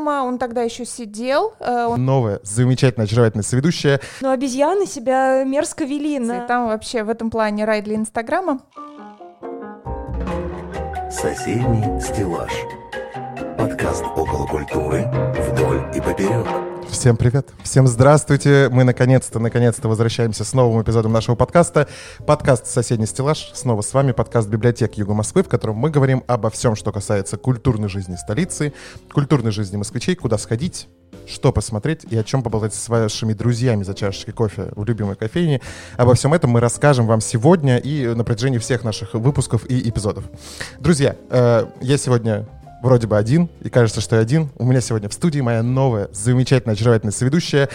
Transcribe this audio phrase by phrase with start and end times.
[0.00, 1.52] Инстаграма, он тогда еще сидел.
[1.60, 4.00] э, он- Новая, замечательная, очаровательная соведущая.
[4.20, 6.40] Но обезьяны себя мерзко вели И на...
[6.46, 8.60] там вообще в этом плане рай для Инстаграма.
[11.10, 12.52] Соседний стеллаж.
[13.58, 15.04] Подкаст около культуры
[15.38, 16.46] вдоль и поперек.
[16.90, 18.68] Всем привет, всем здравствуйте.
[18.70, 21.88] Мы наконец-то, наконец-то возвращаемся с новым эпизодом нашего подкаста.
[22.26, 23.52] Подкаст «Соседний стеллаж».
[23.54, 27.36] Снова с вами подкаст библиотек Юга Москвы, в котором мы говорим обо всем, что касается
[27.36, 28.74] культурной жизни столицы,
[29.12, 30.88] культурной жизни москвичей, куда сходить,
[31.26, 35.60] что посмотреть и о чем поболтать с вашими друзьями за чашечкой кофе в любимой кофейне.
[35.96, 40.24] Обо всем этом мы расскажем вам сегодня и на протяжении всех наших выпусков и эпизодов.
[40.80, 42.46] Друзья, э, я сегодня
[42.82, 44.50] вроде бы один, и кажется, что я один.
[44.56, 47.68] У меня сегодня в студии моя новая, замечательная, очаровательная соведущая,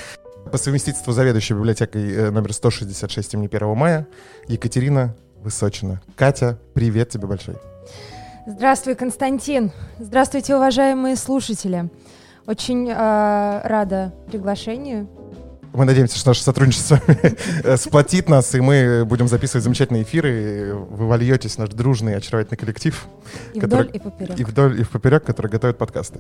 [0.52, 4.08] по совместительству заведующей библиотекой э, номер 166 имени 1 мая,
[4.48, 6.02] Екатерина Высочина.
[6.16, 7.56] Катя, привет тебе большой.
[8.46, 9.72] Здравствуй, Константин.
[10.00, 11.90] Здравствуйте, уважаемые слушатели.
[12.46, 12.94] Очень э,
[13.64, 15.08] рада приглашению.
[15.76, 17.00] Мы надеемся, что наше сотрудничество
[17.64, 20.30] э, сплотит нас, и мы будем записывать замечательные эфиры.
[20.32, 23.06] и Вы вольетесь в наш дружный, очаровательный коллектив.
[23.54, 24.40] И Который- вдоль, и поперек.
[24.40, 26.20] И вдоль, и в поперек, который готовит подкасты.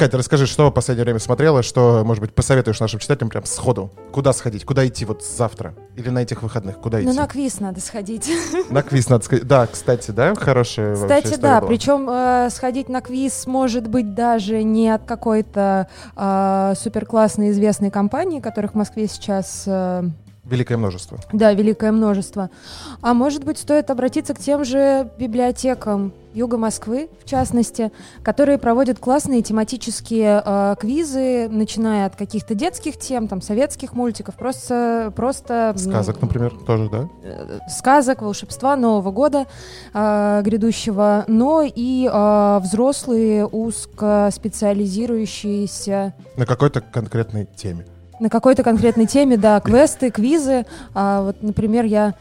[0.00, 3.90] Катя, расскажи, что в последнее время смотрела, что, может быть, посоветуешь нашим читателям прям сходу?
[4.12, 4.64] Куда сходить?
[4.64, 5.74] Куда идти вот завтра?
[5.94, 6.78] Или на этих выходных?
[6.78, 7.06] Куда идти?
[7.06, 8.32] Ну, на квиз надо сходить.
[8.70, 9.46] На квиз надо сказать.
[9.46, 11.68] Да, кстати, да, хорошая Кстати, да, была.
[11.68, 18.40] причем э, сходить на квиз может быть даже не от какой-то э, суперклассной известной компании,
[18.40, 20.04] которых в Москве сейчас э,
[20.50, 21.18] Великое множество.
[21.32, 22.50] Да, великое множество.
[23.02, 27.92] А может быть, стоит обратиться к тем же библиотекам Юга Москвы, в частности,
[28.24, 35.12] которые проводят классные тематические э, квизы, начиная от каких-то детских тем, там, советских мультиков, просто...
[35.14, 37.08] просто Сказок, например, тоже, да?
[37.22, 39.46] э, сказок, волшебства Нового года
[39.94, 47.86] э, грядущего, но и э, взрослые, узкоспециализирующиеся На какой-то конкретной теме.
[48.20, 50.66] На какой-то конкретной теме, да, квесты, квизы.
[50.94, 52.14] А, вот, например, я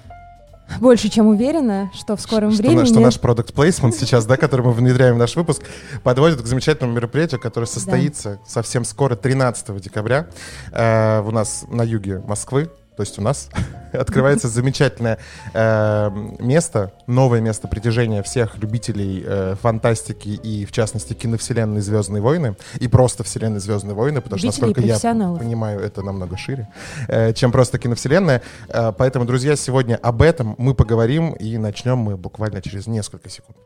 [0.79, 2.85] больше чем уверена, что в скором что, времени...
[2.85, 5.63] что наш продукт плейсмент сейчас, да, который мы внедряем в наш выпуск,
[6.03, 10.27] подводит к замечательному мероприятию, которое состоится совсем скоро, 13 декабря,
[10.71, 13.49] э, у нас на юге Москвы, то есть у нас
[13.93, 15.19] открывается замечательное
[15.53, 22.57] э, место, новое место притяжения всех любителей э, фантастики и, в частности, киновселенной «Звездные войны»
[22.77, 26.67] и просто вселенной «Звездные войны», потому что, насколько я понимаю, это намного шире,
[27.07, 28.41] э, чем просто киновселенная.
[28.67, 33.57] Э, Поэтому, друзья, сегодня об этом мы поговорим и начнем мы буквально через несколько секунд.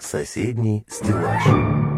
[0.00, 1.89] Соседний стеллаж.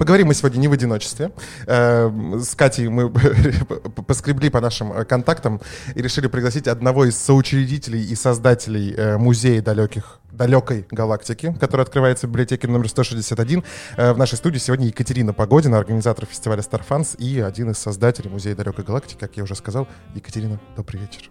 [0.00, 1.30] Поговорим мы сегодня не в одиночестве.
[1.66, 3.10] Э, С Катей мы
[4.06, 5.60] поскребли по нашим э, контактам
[5.94, 12.26] и решили пригласить одного из соучредителей и создателей э, музея далеких далекой галактики, который открывается
[12.26, 13.62] в библиотеке номер 161.
[13.98, 18.56] Э, В нашей студии сегодня Екатерина Погодина, организатор фестиваля Starfans и один из создателей музея
[18.56, 19.86] далекой галактики, как я уже сказал.
[20.14, 21.30] Екатерина, добрый вечер.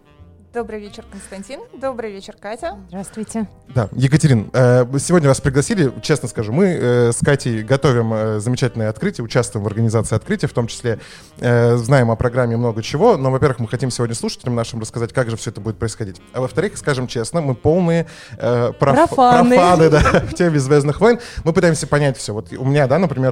[0.51, 1.59] Добрый вечер, Константин.
[1.79, 2.75] Добрый вечер, Катя.
[2.87, 3.47] Здравствуйте.
[3.75, 8.89] Да, Екатерин, э, сегодня вас пригласили, честно скажу, мы э, с Катей готовим э, замечательное
[8.89, 10.99] открытие, участвуем в организации открытия, в том числе
[11.37, 15.37] знаем о программе много чего, но, во-первых, мы хотим сегодня слушателям нашим рассказать, как же
[15.37, 16.19] все это будет происходить.
[16.33, 19.55] А во-вторых, скажем честно, мы полные проф- Профаны.
[19.55, 19.99] профаны, да,
[20.29, 21.19] в теме «Звездных войн».
[21.45, 22.33] Мы пытаемся понять все.
[22.33, 23.31] Вот у меня, да, например,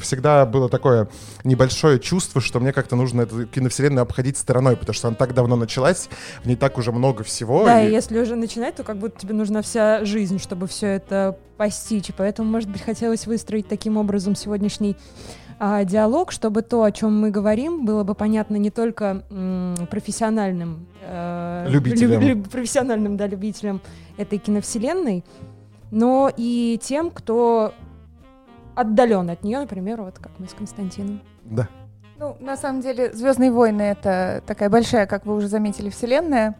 [0.00, 1.08] всегда было такое
[1.44, 5.56] небольшое чувство, что мне как-то нужно эту киновселенную обходить стороной, потому что она так давно
[5.56, 6.10] началась,
[6.42, 7.64] в ней так уже много всего.
[7.64, 10.86] Да, и- и если уже начинать, то как будто тебе нужна вся жизнь, чтобы все
[10.88, 12.08] это постичь.
[12.08, 14.96] И поэтому, может быть, хотелось выстроить таким образом сегодняшний
[15.64, 20.86] а, диалог, чтобы то, о чем мы говорим, было бы понятно не только м, профессиональным
[21.02, 22.20] э, Любителям.
[22.20, 23.80] люб- профессиональным да, любителям
[24.16, 25.24] этой киновселенной,
[25.92, 27.74] но и тем, кто
[28.74, 31.20] отдален от нее, например, вот как мы с Константином.
[31.44, 31.68] Да.
[32.22, 36.54] Ну, на самом деле, Звездные войны это такая большая, как вы уже заметили, вселенная.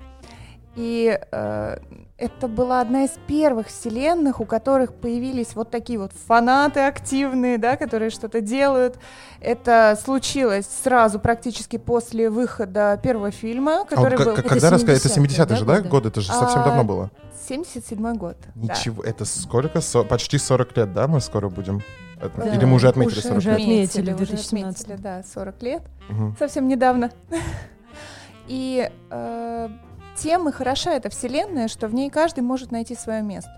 [0.75, 1.79] И э,
[2.19, 7.77] это была одна из первых вселенных, у которых появились вот такие вот фанаты активные, да,
[7.77, 8.99] которые что-то делают.
[9.41, 14.35] Это случилось сразу, практически после выхода первого фильма, А который вот был...
[14.35, 15.05] к- это когда рассказать?
[15.07, 16.09] Это 70-е, 70-е же, да, да, годы?
[16.09, 17.11] Это же совсем А, давно было.
[17.49, 18.37] 77 год.
[18.57, 18.75] да.
[18.75, 19.81] Ничего, это сколько?
[19.81, 21.83] Со- почти 40 лет, да, мы скоро будем?
[22.23, 23.61] Это- Да, Или мы уже отметили Уже 40 уже лет?
[23.61, 24.83] отметили в уже 2017.
[24.85, 25.83] отметили, да, 40 лет.
[26.09, 26.37] Мгм.
[26.39, 27.11] совсем недавно.
[28.49, 29.69] И э,
[30.17, 33.51] тем и хороша эта вселенная, что в ней каждый может найти свое место.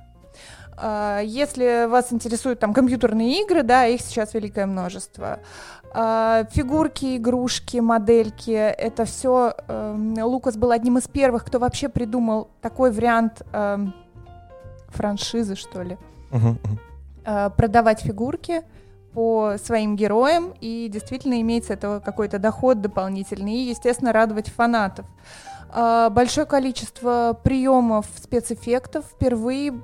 [0.77, 5.39] А, Если вас интересуют там компьютерные игры, да, их сейчас великое множество.
[5.95, 9.55] А, Фигурки, игрушки, модельки, это все.
[9.69, 13.95] Лукас был одним из первых, кто вообще придумал такой вариант эм,
[14.89, 15.97] франшизы, что ли.
[16.31, 16.79] Мгм, мгм.
[17.25, 18.63] Э, Продавать фигурки
[19.13, 25.07] по своим героям, и действительно иметь с этого какой-то доход дополнительный, и, естественно, радовать фанатов.
[25.71, 29.81] А, большое количество приемов спецэффектов впервые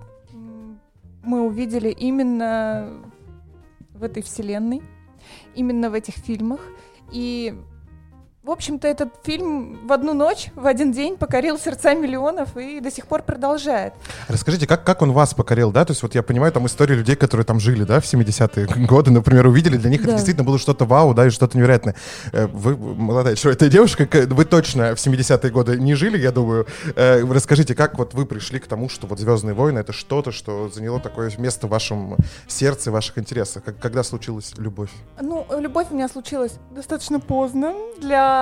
[1.22, 2.88] мы увидели именно
[3.94, 4.82] в этой вселенной,
[5.54, 6.60] именно в этих фильмах.
[7.12, 7.54] И,
[8.50, 12.90] в общем-то, этот фильм в одну ночь, в один день покорил сердца миллионов и до
[12.90, 13.92] сих пор продолжает.
[14.26, 15.84] Расскажите, как, как он вас покорил, да?
[15.84, 19.12] То есть вот я понимаю, там истории людей, которые там жили, да, в 70-е годы,
[19.12, 20.16] например, увидели, для них это Да.
[20.16, 21.94] действительно было что-то вау, да, и что-то невероятное.
[22.32, 26.66] Э, Вы, молодая человек, эта девушка, вы точно в 70-е годы не жили, я думаю.
[26.96, 30.68] Э, Расскажите, как вот вы пришли к тому, что вот «Звездные войны»— это что-то, что
[30.74, 32.16] заняло такое место в вашем
[32.48, 33.62] сердце, в ваших интересах?
[33.80, 34.90] Когда случилась любовь?
[35.20, 38.39] Ну, любовь у меня случилась достаточно поздно для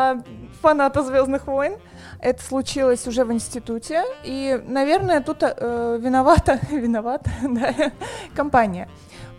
[0.63, 1.75] фаната Звездных войн.
[2.21, 4.03] Это случилось уже в институте.
[4.25, 7.73] И, наверное, тут э, виновата, виновата, да,
[8.35, 8.89] компания.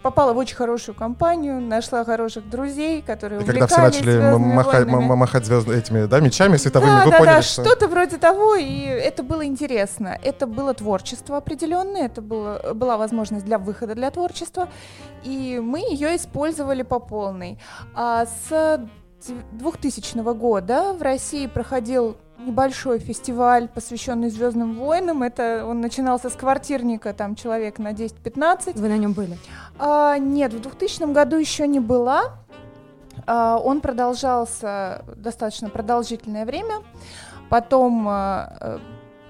[0.01, 4.85] Попала в очень хорошую компанию, нашла хороших друзей, которые когда все начали м- «Звездными махать,
[4.85, 5.11] войнами».
[5.11, 7.65] м- махать звезд- этими, да, мечами световыми, Да, вы да, поняли, да, что...
[7.65, 10.17] что-то вроде того, и это было интересно.
[10.23, 14.69] Это было творчество определенное, это было, была возможность для выхода для творчества,
[15.25, 17.59] и мы ее использовали по полной.
[17.93, 18.79] А с
[19.51, 25.23] 2000 года в России проходил небольшой фестиваль, посвященный Звездным войнам.
[25.23, 28.79] Это он начинался с квартирника, там человек на 10-15.
[28.79, 29.37] Вы на нем были?
[29.77, 32.33] А, нет, в 2000 году еще не была.
[33.25, 36.81] А, он продолжался достаточно продолжительное время.
[37.49, 38.79] Потом а,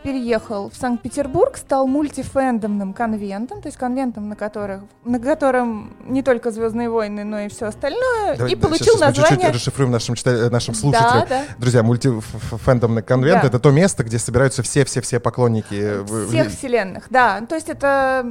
[0.04, 6.52] переехал в Санкт-Петербург, стал мультифэндомным конвентом, то есть конвентом, на, которых, на котором не только
[6.52, 9.54] Звездные войны, но и все остальное, Давай, и да, получил щас- щас мы чуть-чуть название.
[9.54, 11.26] расшифруем нашим, чита- нашим Да, слушателям.
[11.30, 11.42] да.
[11.58, 13.48] Друзья, мультифэндомный конвент Да.
[13.48, 15.76] это то место, где собираются все-все-все поклонники.
[15.76, 17.42] э, Всех в- вселенных, да.
[17.42, 18.26] То есть это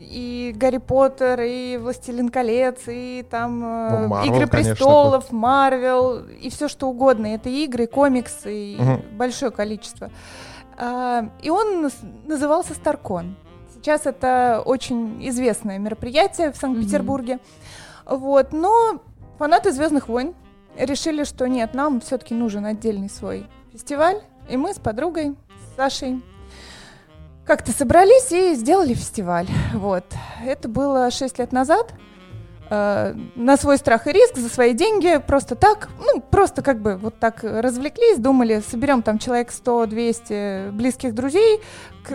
[0.00, 6.18] и Гарри Поттер, и Властелин колец, и там э, Ну, Marvel, Игры конечно, престолов, Марвел,
[6.40, 7.26] и все что угодно.
[7.34, 8.78] Это игры, комиксы, и
[9.12, 10.10] большое количество.
[10.78, 11.90] А, и он
[12.24, 13.36] назывался Старкон.
[13.74, 17.40] Сейчас это очень известное мероприятие в Санкт-Петербурге.
[18.06, 19.02] Вот, но
[19.38, 20.34] фанаты Звездных войн
[20.76, 24.22] решили, что нет, нам все-таки нужен отдельный свой фестиваль.
[24.48, 25.34] И мы с подругой,
[25.72, 26.22] с Сашей,
[27.44, 29.48] как-то собрались и сделали фестиваль.
[29.74, 30.04] Вот.
[30.44, 31.92] Это было 6 лет назад.
[32.70, 36.96] Э, на свой страх и риск, за свои деньги, просто так, ну, просто как бы
[36.96, 41.60] вот так развлеклись, думали, соберем там человек 100-200 близких друзей,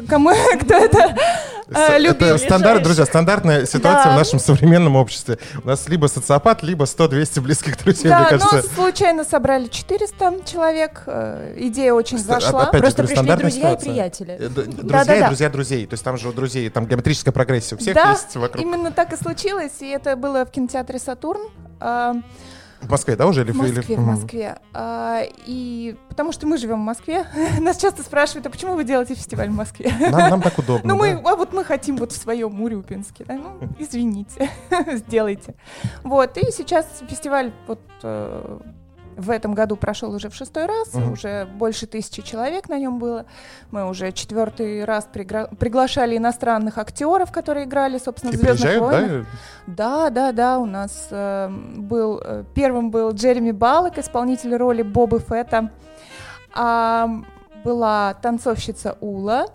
[0.08, 0.32] кому,
[0.62, 1.16] кто это
[1.70, 2.22] э, любит.
[2.22, 4.14] Это стандарт, друзья, стандартная ситуация Да.
[4.16, 5.38] в нашем современном обществе.
[5.64, 8.56] У нас либо социопат, либо 100-200 близких друзей, Да, мне кажется.
[8.56, 12.64] но случайно собрали 400 человек, э, идея очень Ст- зашла.
[12.68, 13.90] опять Просто говорю, пришли друзья и ситуация.
[13.92, 14.34] приятели.
[14.34, 15.28] Э, д- Друзья и Да-да-да.
[15.28, 15.86] друзья друзей.
[15.88, 17.76] То есть там же у друзей, там геометрическая прогрессия.
[17.76, 18.64] У всех Да, есть вокруг.
[18.64, 21.42] Именно так и случилось, и это было в кинотеатре «Сатурн».
[22.84, 23.42] В Москве, да, уже?
[23.42, 24.06] Или, В Москве, или- в.
[24.06, 24.58] Москве.
[24.74, 27.26] А, и потому что мы живем в Москве,
[27.60, 29.92] нас часто спрашивают, а почему вы делаете фестиваль в Москве?
[30.00, 30.94] Нам, нам так удобно.
[30.94, 31.32] Ну, мы, да.
[31.32, 33.26] а вот мы хотим вот в своем Урюпинске.
[33.26, 33.36] Да?
[33.36, 34.50] Ну, извините,
[34.94, 35.56] сделайте.
[36.04, 38.60] Вот, и сейчас фестиваль вот э,
[39.18, 41.14] в этом году прошел уже в шестой раз, Мгм.
[41.14, 43.26] уже больше тысячи человек на нем было.
[43.72, 49.26] Мы уже четвертый раз пригра- приглашали иностранных актеров, которые играли, собственно, в «Звездных войнах».
[49.68, 50.10] да?
[50.10, 55.20] Да, да, да, у нас э, был э, первым был Джереми Баллок, исполнитель роли Бобы
[55.20, 55.70] Фетта.
[56.56, 57.10] А,
[57.64, 59.48] была танцовщица Ула,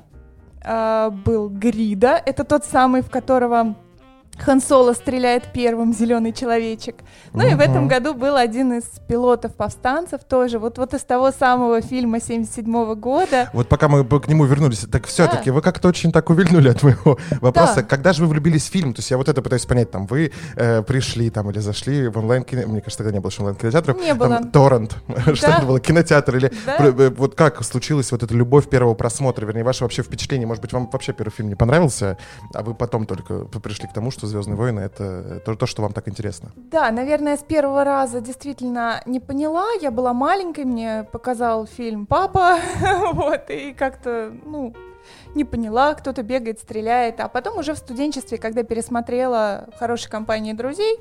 [0.65, 3.77] а, был Грида, это тот самый, в которого
[4.39, 6.97] Хан Соло стреляет первым, зеленый человечек.
[7.33, 11.33] Ну и в этом году был один из пилотов повстанцев тоже, вот, вот из того
[11.33, 13.51] самого фильма 77 года.
[13.53, 15.55] Вот пока мы к нему вернулись, так все-таки Да.
[15.55, 17.77] вы как-то очень так увильнули от моего вопроса.
[17.77, 17.83] Да.
[17.83, 18.95] Когда же вы влюбились в фильм?
[18.95, 19.91] То есть я вот это пытаюсь понять.
[19.91, 22.63] Там вы э, пришли там или зашли в онлайн кино...
[22.67, 24.01] Мне кажется, тогда не было еще онлайн кинотеатров.
[24.01, 24.29] Не было.
[24.37, 24.97] Там торрент.
[25.35, 25.81] Что это было?
[25.81, 26.53] Кинотеатр или...
[26.65, 26.77] Да.
[26.79, 29.45] Э, Вот как случилась вот эта любовь первого просмотра?
[29.47, 30.47] Вернее, ваше вообще впечатление.
[30.47, 32.19] Может быть, вам вообще первый фильм не понравился,
[32.55, 35.93] а вы потом только пришли к тому, что «Звездные войны»— это то, то, что вам
[35.93, 36.51] так интересно.
[36.57, 39.67] Да, наверное, с первого раза действительно не поняла.
[39.81, 42.59] Я была маленькой, мне показал фильм папа,
[43.13, 44.75] вот, и как-то, ну,
[45.35, 47.21] не поняла, кто-то бегает, стреляет.
[47.21, 50.99] А потом уже в студенчестве, когда пересмотрела хорошей компании друзей,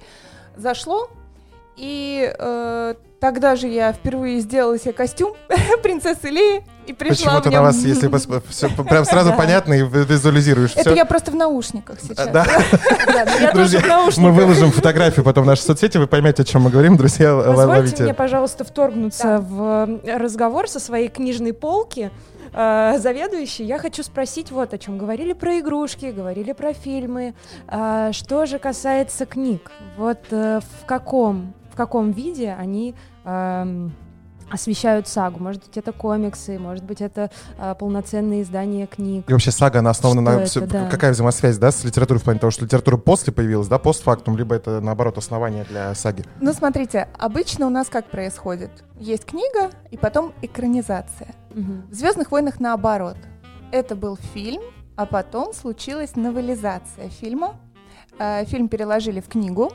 [0.56, 1.10] зашло.
[1.78, 5.34] И э, тогда же я впервые сделала себе костюм
[5.84, 10.06] принцессы Леи и пришла Почему-то на вас, если пос- всё прям сразу понятно и ви-
[10.06, 10.96] визуализируешь Это все.
[10.96, 12.28] я просто в наушниках сейчас.
[12.30, 12.46] Да.
[13.54, 13.82] Друзья,
[14.18, 17.66] мы выложим фотографию потом в наши соцсети, вы поймете, о чем мы говорим, друзья, Позвольте
[17.68, 18.04] ловите.
[18.04, 19.40] мне, пожалуйста, вторгнуться Да.
[19.40, 22.10] в э, разговор со своей книжной полки.
[22.54, 24.98] э, заведующий, я хочу спросить вот о чем.
[24.98, 27.34] Говорили про игрушки, говорили про фильмы.
[27.68, 33.94] А, что же касается книг, вот э, в каком каком виде они эм,
[34.50, 35.42] освещают сагу.
[35.44, 39.26] Может быть, это комиксы, может быть, это а, полноценные издания книг.
[39.30, 40.42] И вообще сага, она основана Что на...
[40.42, 40.90] это, всё- да.
[40.90, 44.56] Какая взаимосвязь, да, с литературой в плане того, что литература после появилась, да, постфактум, либо
[44.56, 46.24] это, наоборот, основание для саги?
[46.40, 48.72] Ну, смотрите, обычно у нас как происходит?
[49.00, 51.36] Есть книга и потом экранизация.
[51.54, 51.88] Мгм.
[51.90, 53.18] В Звездных войнах наоборот.
[53.72, 54.62] Это был фильм,
[54.96, 57.56] а потом случилась новелизация фильма.
[58.20, 59.72] Э, Фильм переложили в книгу.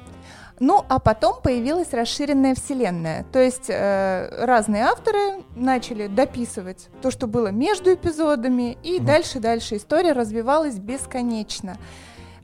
[0.61, 3.25] Ну, а потом появилась расширенная вселенная.
[3.33, 9.07] То есть э, разные авторы начали дописывать то, что было между эпизодами, и Мгм.
[9.07, 11.77] дальше-дальше история развивалась бесконечно.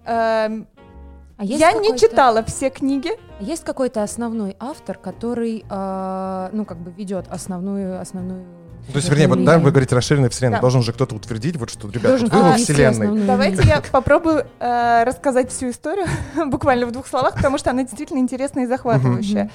[0.04, 0.66] Эм,
[1.36, 3.12] А есть Я не читала все книги.
[3.38, 8.44] Есть какой-то основной автор, который, а, ну, как бы ведет основную, основную...
[8.92, 10.62] То есть, вернее, вот, да, вы говорите расширенная вселенная, Да.
[10.62, 13.26] должен же кто-то утвердить, вот что, ребят, Должен вот вы во провести вселенной.
[13.26, 16.06] Давайте я попробую э, рассказать всю историю
[16.46, 19.50] буквально в двух словах, потому что она действительно интересная и захватывающая.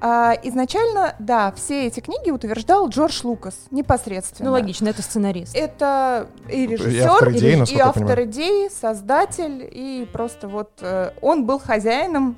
[0.00, 4.50] А, изначально, да, все эти книги утверждал Джордж Лукас непосредственно.
[4.50, 5.54] Ну, логично, это сценарист.
[5.56, 11.12] Это и И режиссер, автор идеи, и, я автор идеи, создатель, и просто вот э,
[11.22, 12.36] он был хозяином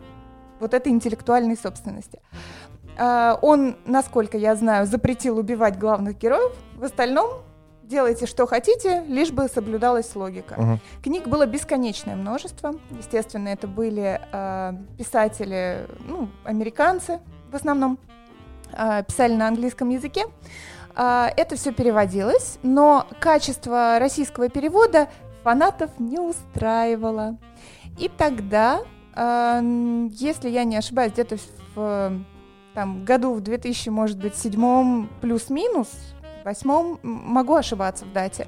[0.60, 2.20] вот этой интеллектуальной собственности.
[2.98, 6.52] А, он, насколько я знаю, запретил убивать главных героев.
[6.74, 7.42] В остальном
[7.82, 10.54] делайте, что хотите, лишь бы соблюдалась логика.
[10.58, 10.80] Мгм.
[11.02, 12.74] Книг было бесконечное множество.
[12.90, 17.98] Естественно, это были э, писатели, ну, американцы в основном,
[18.72, 20.24] э, писали на английском языке.
[20.94, 25.08] А, это все переводилось, но качество российского перевода
[25.44, 27.36] фанатов не устраивало.
[27.98, 28.80] И тогда,
[29.14, 32.18] э, если я не ошибаюсь, где-то в э,
[32.76, 35.88] там, году в 2000, может быть, седьмом плюс-минус,
[36.44, 38.46] восьмом, могу ошибаться в дате,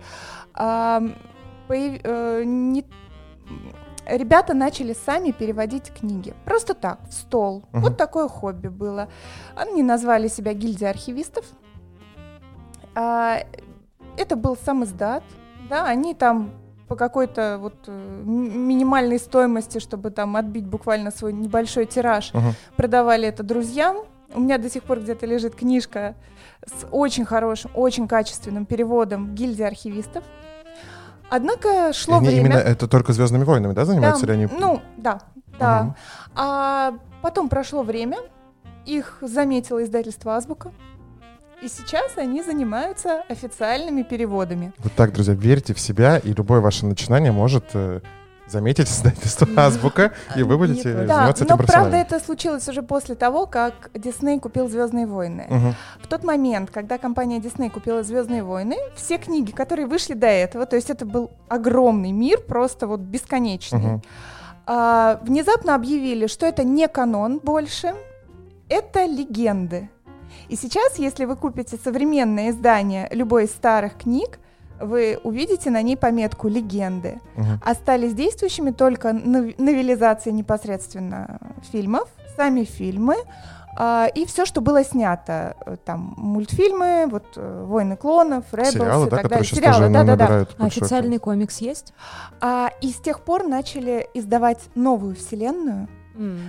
[0.52, 1.00] а,
[1.66, 2.84] появ- э, не-
[4.04, 6.34] ребята начали сами переводить книги.
[6.44, 7.64] Просто так, в стол.
[7.72, 7.82] Мгм.
[7.84, 9.08] Вот такое хобби было.
[9.56, 11.46] Они назвали себя гильдия архивистов.
[12.94, 13.38] А,
[14.18, 15.22] это был сам издат.
[15.70, 16.50] Да, они там
[16.86, 22.52] по какой-то вот э, минимальной стоимости, чтобы там отбить буквально свой небольшой тираж, Мгм.
[22.76, 23.96] продавали это друзьям.
[24.34, 26.14] У меня до сих пор где-то лежит книжка
[26.66, 30.24] с очень хорошим, очень качественным переводом гильдии архивистов.
[31.30, 32.40] Однако шло Они время.
[32.40, 34.52] именно это только Звездными войнами, да, занимаются Да, или они?
[34.58, 35.20] Ну, да,
[35.58, 35.82] да.
[35.82, 35.94] Мгм.
[36.36, 38.18] А потом прошло время,
[38.86, 40.72] их заметило издательство Азбука,
[41.60, 44.72] и сейчас они занимаются официальными переводами.
[44.78, 48.00] Вот так, друзья, верьте в себя, и любое ваше начинание может э,
[48.48, 50.92] заметить издательство Азбука, и вы Не будете.
[50.92, 51.96] Да, заниматься но этим правда профессионально.
[51.96, 55.46] это случилось уже после того, как Дисней купил Звездные войны.
[55.48, 55.74] Мгм.
[56.02, 60.66] В тот момент, когда компания Disney купила Звездные войны, все книги, которые вышли до этого,
[60.66, 64.02] то есть это был огромный мир, просто вот бесконечный, Мгм.
[64.66, 67.94] а, внезапно объявили, что это не канон больше,
[68.68, 69.90] это легенды.
[70.48, 74.38] И сейчас, если вы купите современное издание любой из старых книг,
[74.80, 77.20] вы увидите на ней пометку «Легенды».
[77.36, 77.60] Мгм.
[77.64, 81.38] Остались действующими только нов- новелизации непосредственно
[81.72, 83.16] фильмов, сами фильмы,
[83.80, 85.54] а, и все, что было снято.
[85.64, 89.44] Э, Там мультфильмы, вот э, «Войны клонов», «Ребелс» Сериалы, и да, так которые далее.
[89.44, 90.24] сейчас Сериалы, тоже на- да-да-да.
[90.24, 91.92] набирают А большой официальный комикс есть?
[92.40, 95.88] А, и с тех пор начали издавать новую вселенную,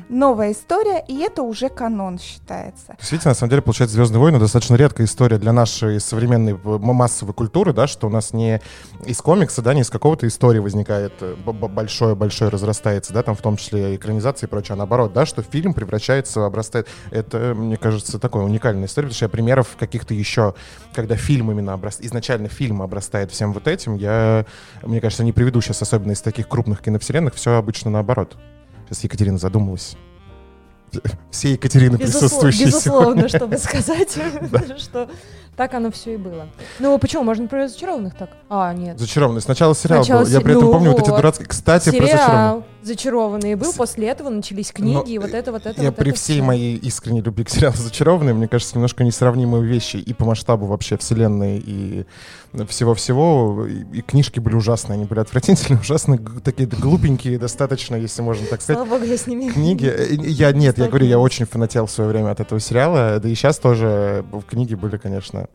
[0.09, 2.95] Новая история, и это уже канон считается.
[3.11, 7.33] Видите, на самом деле, получается, «Звездные войны» достаточно редкая история для нашей современной э, массовой
[7.33, 8.61] культуры, да, что у нас не
[9.05, 13.57] из комикса, да, не из какого-то истории возникает э, большое-большое разрастается, да, там в том
[13.57, 16.88] числе экранизации и прочее, а наоборот, да, что фильм превращается, обрастает.
[17.11, 20.55] Это, мне кажется, такая уникальная история, потому что я примеров каких-то еще,
[20.93, 24.45] когда фильм именно обрастает, изначально фильм обрастает всем вот этим, я,
[24.81, 28.35] мне кажется, не приведу сейчас, особенно из таких крупных киновселенных, все обычно наоборот.
[28.89, 29.96] Сейчас Екатерина задумалась.
[31.31, 33.27] Все Екатерины Безуслов- присутствующие Безусловно, сегодня.
[33.27, 34.17] чтобы сказать,
[34.79, 35.08] что
[35.55, 36.48] так оно все и было.
[36.79, 37.24] Ну, почему?
[37.24, 38.29] Можно про разочарованных так?
[38.48, 38.98] А, нет.
[38.98, 39.41] Зачарованный.
[39.41, 40.29] Сначала сериал Сначала был.
[40.29, 41.48] Я при этом ну помню вот эти дурацкие...
[41.48, 42.29] Кстати, про зачарованный.
[42.29, 46.41] Сериал «Зачарованные» был, после этого начались книги, и вот это, вот это, Я при всей
[46.41, 50.98] моей искренней любви к сериалу «Зачарованные», мне кажется, немножко несравнимые вещи и по масштабу вообще
[50.98, 52.05] вселенной, и
[52.68, 53.65] всего-всего.
[53.68, 58.62] И, и книжки были ужасные, они были отвратительные, ужасные, такие глупенькие достаточно, если можно так
[58.62, 58.77] сказать.
[58.77, 61.91] Слава богу, я с ними Книги, э, я нет, я говорю, я очень фанател в
[61.91, 65.48] свое время от этого сериала, да и сейчас тоже в книге были, конечно.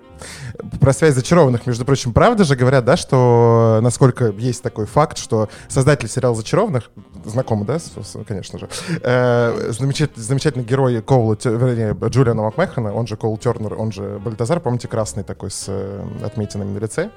[0.81, 5.49] Про связь зачарованных, между прочим, правда же говорят, да, что насколько есть такой факт, что
[5.69, 6.91] создатель сериала «Зачарованных»,
[7.25, 7.79] знакомый, да,
[8.27, 8.69] конечно же,
[9.03, 14.89] э, замечательный, герой Коула, вернее, Джулиана Макмехана, он же Коул Тернер, он же Бальтазар, помните,
[14.89, 17.11] красный такой с э, отметинами на лице?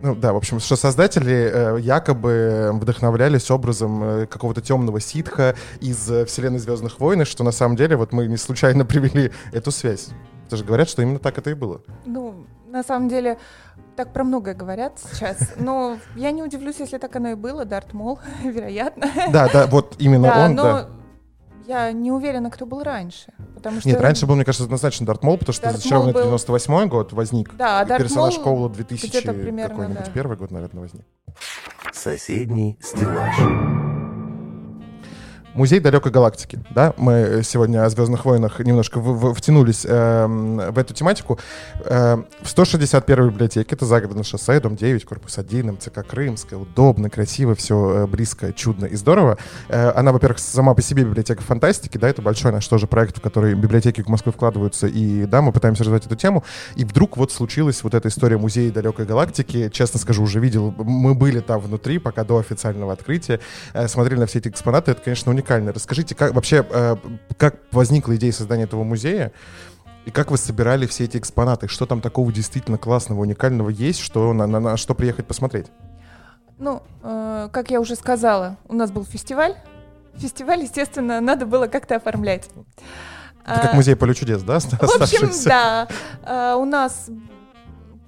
[0.00, 6.10] Ну да, в общем, что создатели э, якобы вдохновлялись образом э, какого-то темного ситха из
[6.10, 10.08] э, вселенной Звездных войн, что на самом деле вот мы не случайно привели эту связь.
[10.46, 11.82] Это же говорят, что именно так это и было.
[12.04, 13.38] Ну, на самом деле,
[13.96, 15.54] так про многое говорят сейчас.
[15.56, 17.64] Но я не удивлюсь, если так оно и было.
[17.64, 19.10] Дарт Мол, вероятно.
[19.30, 20.88] Да, да, вот именно Да, он, но да.
[21.66, 23.32] я не уверена, кто был раньше.
[23.54, 23.88] Потому что...
[23.88, 27.54] Нет, раньше был, мне кажется, однозначно Дарт Мол, потому что зачарованный был- 98 год возник.
[27.56, 30.10] Да, и Дарт персонаж Мол Коула 2000 где-то примерно, какой-нибудь да.
[30.12, 31.04] первый год, наверное, возник.
[31.92, 33.95] Соседний стеллаж.
[35.56, 40.78] Музей далекой галактики, да, мы сегодня о Звездных войнах немножко в- в- втянулись эм, в
[40.78, 41.38] эту тематику.
[41.86, 47.54] Эм, в 161 библиотеке, это загородное шоссе, дом 9, корпус 1, МЦК Крымская, удобно, красиво,
[47.54, 49.38] все близко, чудно и здорово.
[49.68, 53.22] Э, она, во-первых, сама по себе библиотека фантастики, да, это большой наш тоже проект, в
[53.22, 56.44] который библиотеки Москвы вкладываются, и да, мы пытаемся развивать эту тему.
[56.74, 59.70] И вдруг вот случилась вот эта история музея далекой галактики.
[59.72, 63.40] Честно скажу, уже видел, мы были там внутри, пока до официального открытия,
[63.72, 65.45] э, смотрели на все эти экспонаты, это, конечно, уникально.
[65.72, 66.96] Расскажите, как вообще, э,
[67.38, 69.32] как возникла идея создания этого музея,
[70.04, 71.68] и как вы собирали все эти экспонаты?
[71.68, 75.66] Что там такого действительно классного, уникального есть, что на, на- на что приехать посмотреть?
[76.58, 79.54] Ну, э, как я уже сказала, у нас был фестиваль.
[80.14, 82.48] Фестиваль, естественно, надо было как-то оформлять.
[83.44, 84.58] Это как А, музей поле чудес, да?
[84.60, 85.86] В общем, да.
[86.24, 87.08] А, У нас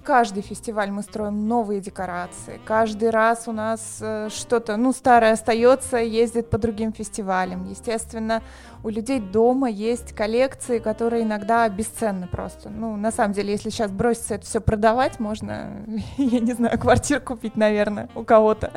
[0.09, 2.59] каждый фестиваль мы строим новые декорации.
[2.65, 7.69] Каждый раз у нас э, что-то, ну, старое остается, ездит по другим фестивалям.
[7.69, 8.41] Естественно,
[8.83, 12.71] у людей дома есть коллекции, которые иногда бесценны просто.
[12.71, 15.85] Ну, на самом деле, если сейчас броситься это все продавать, можно,
[16.17, 18.71] я не знаю, квартиру купить, наверное, у кого-то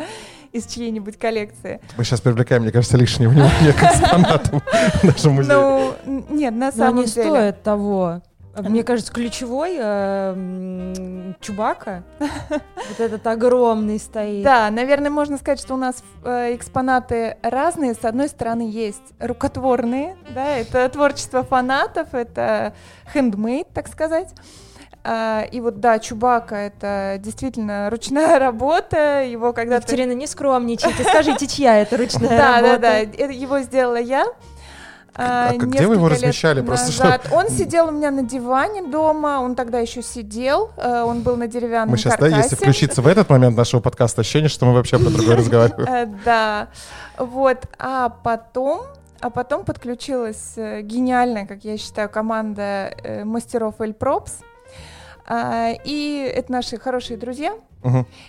[0.53, 1.81] из чьей-нибудь коллекции.
[1.97, 5.55] Мы сейчас привлекаем, мне кажется, лишнее внимание к экспонатам в нашем музее.
[5.55, 5.95] Ну,
[6.29, 7.27] нет, на Но самом они деле.
[7.27, 8.21] стоят того.
[8.55, 14.45] Мне кажется, ключевой э, Чубака, вот этот огромный стоит.
[14.45, 17.95] Да, наверное, можно сказать, что у нас э, экспонаты разные.
[17.95, 22.75] С одной стороны, есть рукотворные, да, это творчество фанатов, это
[23.13, 24.29] хендмейд, так сказать.
[25.05, 29.83] А, и вот, да, Чубака— это действительно ручная работа, его когда-то...
[29.87, 32.79] Екатерина, не скромничайте, скажите, чья это ручная Да, да, работа?
[32.81, 34.27] да, это его сделала я.
[35.15, 36.63] А как- где вы его размещали?
[36.63, 37.29] Просто назад.
[37.33, 41.47] Он сидел у меня на диване дома, он тогда еще сидел, э, он был на
[41.49, 42.43] деревянном Мы сейчас, да, каркасе.
[42.43, 45.89] если включиться в этот момент нашего подкаста, ощущение, что мы вообще по другой разговариваем.
[45.93, 46.69] Э, Да,
[47.19, 48.83] вот, а потом,
[49.21, 52.95] а потом подключилась э, гениальная, как я считаю, команда
[53.25, 54.39] мастеров Эль Пропс,
[55.27, 57.53] А, и это наши хорошие друзья,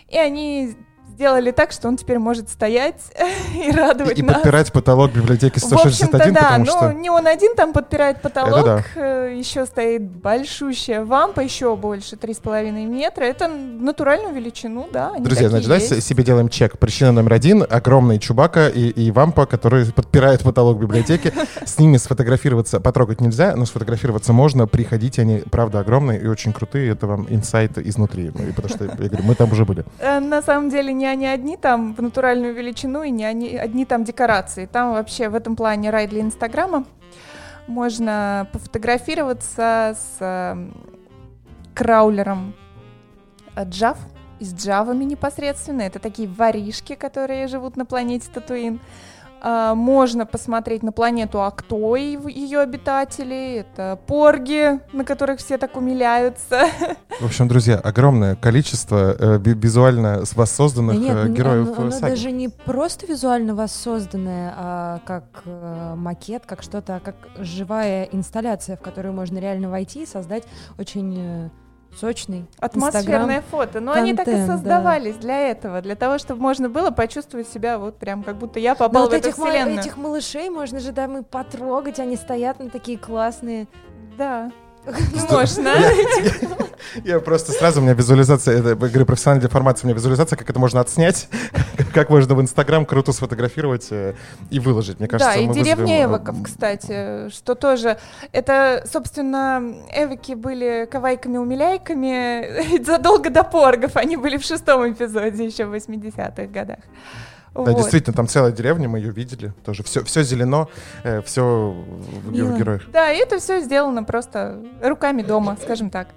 [0.09, 0.75] и они
[1.13, 2.95] сделали так, что он теперь может стоять
[3.55, 4.35] и радовать И, и нас.
[4.35, 5.79] подпирать потолок библиотеки В общем-то,
[6.17, 6.93] 161, да, потому но что...
[6.93, 8.83] не он один там подпирает потолок, да.
[8.95, 13.23] э, еще стоит большущая вампа, еще больше, 3,5 метра.
[13.23, 15.13] Это натуральную величину, да.
[15.19, 16.01] Друзья, значит, да, есть.
[16.01, 16.77] с- себе делаем чек.
[16.79, 21.31] Причина номер один— огромный Чубака и, и Вампа, который подпирает потолок библиотеки.
[21.65, 24.67] С ними сфотографироваться, потрогать нельзя, но сфотографироваться можно.
[24.67, 26.91] Приходите, они, правда, огромные и очень крутые.
[26.91, 28.31] Это вам инсайт изнутри.
[28.33, 29.85] Ну, и потому что, я говорю, мы там уже были.
[29.99, 33.85] Э, На самом деле не они одни там в натуральную величину и не они одни
[33.85, 34.65] там декорации.
[34.65, 36.85] Там вообще в этом плане рай для Инстаграма.
[37.67, 40.69] Можно пофотографироваться с э,
[41.73, 42.53] краулером
[43.55, 43.97] э, Джав,
[44.39, 45.83] с джавами непосредственно.
[45.83, 48.79] Это такие воришки, которые живут на планете Татуин.
[49.45, 53.57] А, Можно посмотреть на планету Акто и в- ее обитатели.
[53.57, 56.63] Это порги, на которых все так умиляются.
[57.19, 61.81] В общем, друзья, огромное количество э, ви- визуально с- воссозданных Да нет, э, героев оно,
[61.81, 62.11] оно саги.
[62.11, 68.81] даже не просто визуально воссозданное, а как э, макет, как что-то, как живая инсталляция, в
[68.81, 70.43] которую можно реально войти и создать
[70.79, 71.49] очень
[71.99, 73.43] сочный Атмосферное Инстаграм.
[73.49, 73.79] фото.
[73.79, 74.55] Но они так и контент, да.
[74.55, 78.71] создавались для этого, для того, чтобы можно было почувствовать себя вот прям как будто я
[78.71, 79.79] Но попала вот в эту этих, вселенную.
[79.79, 83.67] этих малышей можно же там и потрогать, они стоят на такие классные.
[84.17, 84.51] Да.
[85.29, 85.73] Можно.
[87.03, 90.49] Я просто сразу, у меня визуализация, это, я говорю, профессиональная деформация, у меня визуализация, как
[90.49, 91.27] это можно отснять,
[91.93, 94.13] как можно в Инстаграм круто сфотографировать э,
[94.51, 94.99] и выложить.
[94.99, 97.97] Мне кажется, Да, и деревня э, Эвоков, кстати, что тоже...
[98.31, 103.95] Это, собственно, Эвоки были кавайками-умиляйками задолго до поргов.
[103.95, 106.79] Они были в шестом эпизоде еще в 80-х годах.
[107.53, 107.75] Да, Вот.
[107.77, 109.53] действительно, там целая деревня, мы ее видели.
[109.63, 110.67] Тоже все, все зелено,
[111.23, 112.57] все в Мило.
[112.57, 112.81] героях.
[112.91, 116.07] Да, и это все сделано просто руками дома, скажем так.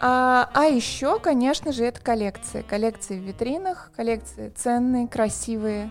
[0.00, 2.62] А, а еще, конечно же, это коллекции.
[2.62, 5.90] Коллекции в витринах, коллекции ценные, красивые.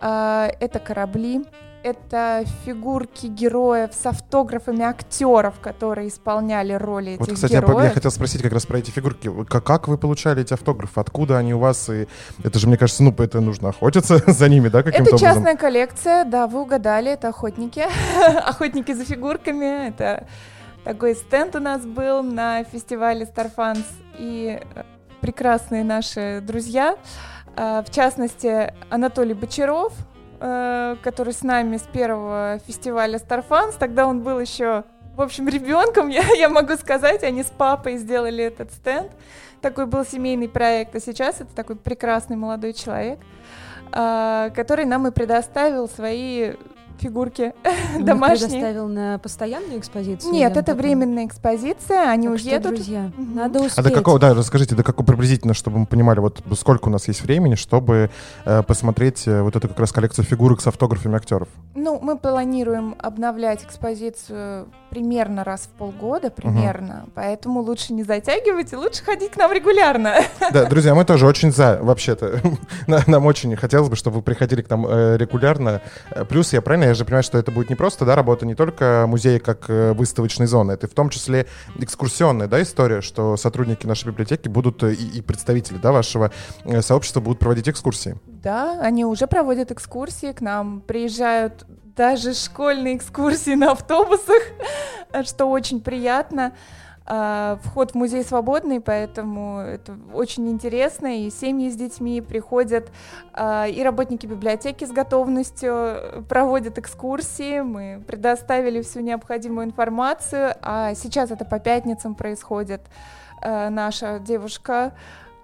[0.00, 1.44] А, это корабли,
[1.82, 7.84] это фигурки героев с автографами актеров, которые исполняли роли этих Вот, кстати, я, по- героев.
[7.88, 9.30] я хотел спросить как раз про эти фигурки.
[9.44, 11.00] Как, как вы получали эти автографы?
[11.00, 11.88] Откуда они у вас?
[11.88, 12.06] И
[12.44, 15.34] это же, мне кажется, ну, это нужно охотиться за ними, да, каким-то Это образом?
[15.36, 17.84] частная коллекция, да, вы угадали, это охотники,
[18.46, 20.26] охотники за фигурками, это
[20.84, 23.84] такой стенд у нас был на фестивале Starfans,
[24.18, 24.82] и э,
[25.20, 26.96] прекрасные наши друзья,
[27.56, 29.92] э, в частности, Анатолий Бочаров,
[30.40, 34.84] э, который с нами с первого фестиваля Starfans, тогда он был еще,
[35.16, 39.12] в общем, ребенком, я, я могу сказать, они с папой сделали этот стенд,
[39.60, 43.18] такой был семейный проект, а сейчас это такой прекрасный молодой человек,
[43.92, 46.52] а, который нам и предоставил свои
[47.00, 47.52] фигурки
[47.94, 48.48] Он их домашние.
[48.48, 50.32] предоставил на постоянную экспозицию?
[50.32, 50.76] Нет, это потом?
[50.78, 52.74] временная экспозиция, они Так что, уедут.
[52.74, 53.34] друзья, Мгм.
[53.34, 53.78] надо успеть.
[53.78, 57.08] А до какого, да, расскажите, до какого приблизительно, чтобы мы понимали, вот сколько у нас
[57.08, 58.10] есть времени, чтобы
[58.44, 61.48] э, посмотреть э, вот эту как раз коллекцию фигурок с автографами актеров?
[61.74, 68.76] Ну, мы планируем обновлять экспозицию примерно раз в полгода, примерно, поэтому лучше не затягивать и
[68.76, 70.16] лучше ходить к нам регулярно.
[70.52, 72.40] Да, друзья, мы тоже очень за, вообще-то.
[72.86, 75.80] На- Нам очень хотелось бы, чтобы вы приходили к нам э, регулярно.
[76.10, 78.54] Э, Плюс, я правильно, я же понимаю, что это будет не просто, да, работа не
[78.54, 81.46] только музея как э, выставочной зоны, это в том числе
[81.78, 86.32] экскурсионная, да, история, что сотрудники нашей библиотеки будут и, и представители, да, вашего
[86.80, 88.16] сообщества будут проводить экскурсии.
[88.26, 91.64] Да, они уже проводят экскурсии к нам, приезжают
[92.00, 94.42] даже школьные экскурсии на автобусах,
[95.22, 96.54] что очень приятно.
[97.04, 101.26] А, Вход в музей свободный, поэтому это очень интересно.
[101.26, 102.90] И семьи с детьми приходят,
[103.34, 107.60] а, и работники библиотеки с готовностью проводят экскурсии.
[107.60, 112.80] Мы предоставили всю необходимую информацию, а сейчас это по пятницам происходит.
[113.42, 114.94] А, Наша девушка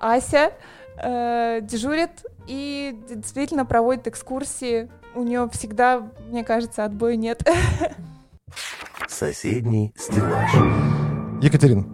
[0.00, 0.52] Ася
[1.02, 4.88] э, дежурит и действительно проводит экскурсии.
[5.16, 7.42] У нее всегда, мне кажется, отбоя нет.
[9.08, 10.50] Соседний стеллаж.
[11.42, 11.86] Екатерин,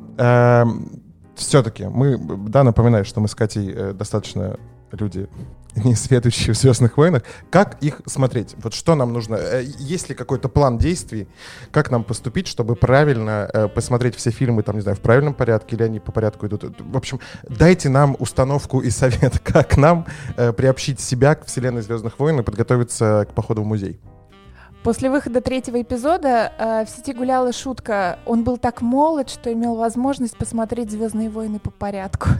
[1.36, 4.58] все-таки мы, да, напоминаю, что мы с Катей э, достаточно
[4.92, 5.28] люди
[5.74, 7.22] не следующие в Звездных войнах.
[7.50, 8.54] Как их смотреть?
[8.62, 9.36] Вот что нам нужно?
[9.36, 11.28] Э, Есть ли какой-то план действий?
[11.70, 15.76] Как нам поступить, чтобы правильно э, посмотреть все фильмы, там, не знаю, в правильном порядке,
[15.76, 16.80] или они по порядку идут?
[16.80, 22.18] В общем, дайте нам установку и совет, как нам э, приобщить себя к вселенной Звездных
[22.18, 24.00] войн и подготовиться к походу в музей.
[24.82, 28.18] После выхода третьего эпизода э, в сети гуляла шутка.
[28.26, 32.30] Он был так молод, что имел возможность посмотреть Звездные войны по порядку.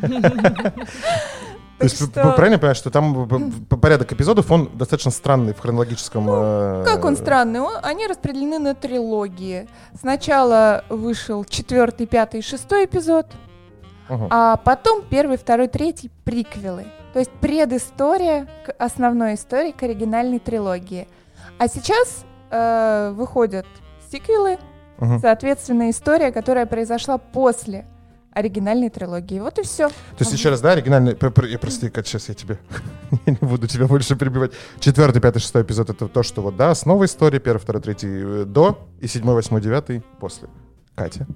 [1.80, 3.26] То есть вы правильно понимаете, что там
[3.80, 6.28] порядок эпизодов, он достаточно странный в хронологическом...
[6.28, 7.60] э, Ну, Как он странный?
[7.60, 9.66] Он- Они распределены на трилогии.
[9.98, 13.26] Сначала вышел четвертый, пятый, шестой эпизод,
[14.08, 14.26] Мгм.
[14.30, 16.84] а потом первый, второй, третий приквелы.
[17.14, 21.08] То есть предыстория к основной истории, к оригинальной трилогии.
[21.58, 23.66] А сейчас э, выходят
[24.12, 24.58] сиквелы,
[24.98, 25.18] Мгм.
[25.20, 27.86] соответственно, история, которая произошла после
[28.32, 29.40] оригинальной трилогии.
[29.40, 29.88] Вот и все.
[29.88, 31.14] То есть еще раз, да, оригинальный...
[31.14, 32.58] Прости, Кать, сейчас я тебе...
[33.26, 34.52] я не буду тебя больше перебивать.
[34.78, 38.44] Четвертый, пятый, шестой эпизод— это то, что вот, да, основа истории, первый, второй, третий э,
[38.44, 40.48] до, и седьмой, восьмой, девятый после.
[40.94, 41.26] Катя?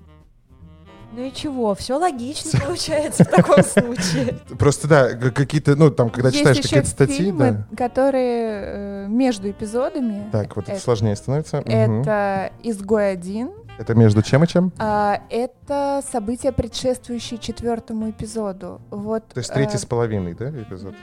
[1.16, 4.34] Ну и чего, все логично получается в таком случае.
[4.58, 7.76] Просто, да, какие-то, ну, там, когда Есть читаешь какие-то статьи, фильмы, да.
[7.76, 10.28] которые э, между эпизодами.
[10.32, 11.58] Так, вот это сложнее становится.
[11.58, 14.72] Это «Изгой один», Это между чем и чем?
[14.78, 18.80] а, это события, предшествующие четвертому эпизоду.
[18.90, 20.94] Вот, То есть третий э, с половиной, да, эпизод?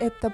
[0.00, 0.32] это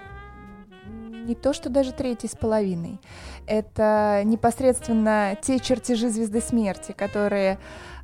[1.24, 3.00] не то, что даже третий с половиной.
[3.46, 7.58] Это непосредственно те чертежи Звезды Смерти, которые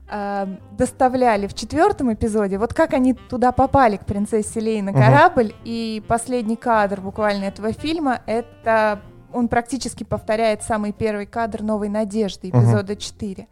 [0.09, 2.59] э, доставляли в четвертом эпизоде.
[2.59, 5.53] Вот как они туда попали к принцессе Лей на корабль.
[5.65, 9.01] И последний кадр буквально этого фильма это
[9.33, 13.47] он практически повторяет самый первый кадр Новой надежды эпизода 4.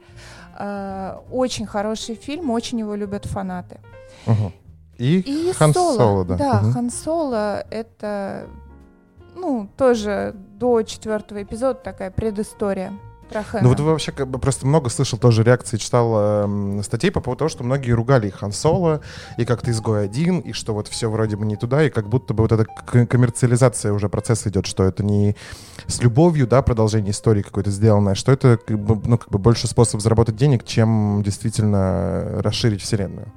[0.58, 3.78] Э, очень хороший фильм, очень его любят фанаты.
[4.26, 4.52] Мгм.
[4.98, 5.96] И, И Хан Соло.
[5.96, 6.36] Соло, да.
[6.36, 6.72] Да, Мгм.
[6.72, 8.46] Хан Соло это,
[9.34, 12.92] ну, тоже до четвертого эпизода такая предыстория
[13.28, 13.44] про.
[13.60, 17.40] Ну вот вообще как бы просто много слышал тоже реакции, читал эм, статей по поводу
[17.40, 19.00] того, что многие ругали и Хан Соло,
[19.36, 22.34] и как-то изгой один, и что вот все вроде бы не туда, и как будто
[22.34, 25.36] бы вот эта коммерциализация уже процесса идет, что это не
[25.86, 29.66] с любовью, да, продолжение истории какой-то сделанное, что это как бы, ну, как бы больше
[29.66, 33.32] способ заработать денег, чем действительно расширить вселенную.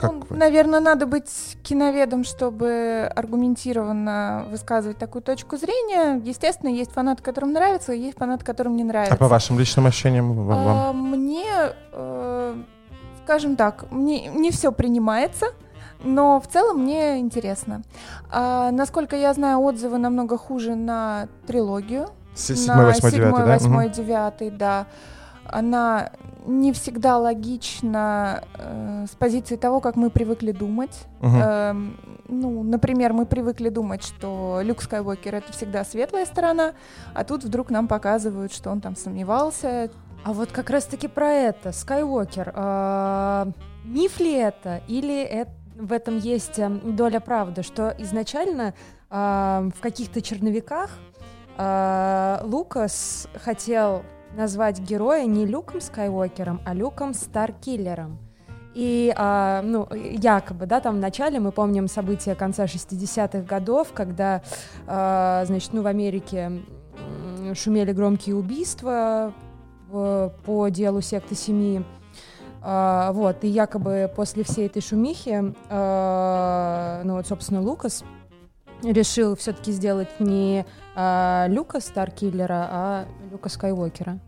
[0.00, 0.36] Вот Как Ну, вы?
[0.36, 1.30] Наверное, надо быть
[1.62, 6.20] киноведом, чтобы аргументированно высказывать такую точку зрения.
[6.24, 9.14] Естественно, есть фанаты, которым нравится, и есть фанаты, которым не нравится.
[9.14, 10.64] А по вашим личным ощущениям вам?
[10.64, 10.76] вам?
[10.78, 11.44] А, Мне,
[11.92, 12.54] э,
[13.24, 15.46] скажем так, мне не все принимается,
[16.04, 17.82] но в целом мне интересно.
[18.30, 22.08] А, насколько я знаю, отзывы намного хуже на трилогию.
[22.34, 23.52] С- Седьмой, восьмой, девятый, седьмой, да?
[23.54, 23.92] восьмой, Мгм.
[23.94, 24.86] девятый, да.
[25.50, 26.10] Она
[26.46, 31.06] не всегда логична э, с позиции того, как мы привыкли думать.
[31.20, 31.36] Мгм.
[31.36, 36.74] Эм, ну, например, мы привыкли думать, что Люк Скайуокер это всегда светлая сторона,
[37.14, 39.90] а тут вдруг нам показывают, что он там сомневался.
[40.24, 43.48] А вот как раз-таки про это, Скайуокер, а,
[43.84, 48.74] миф ли это, или это- в этом есть эм, доля правды, что изначально
[49.10, 50.90] а, в каких-то черновиках
[51.56, 54.02] а, Лукас хотел
[54.38, 58.18] назвать героя не Люком Скайуокером, а Люком Старкиллером.
[58.72, 64.40] И, а, ну, якобы, да, там в начале мы помним события конца 60-х годов, когда,
[64.86, 66.52] а, значит, ну, в Америке
[67.54, 69.32] шумели громкие убийства
[69.90, 71.84] в- по делу секты семьи.
[72.62, 78.04] А, вот, и якобы после всей этой шумихи, а, ну вот, собственно, Лукас
[78.82, 80.64] решил все-таки сделать не
[80.94, 84.18] а, Люка Старкиллера, а Люка Скайуокера.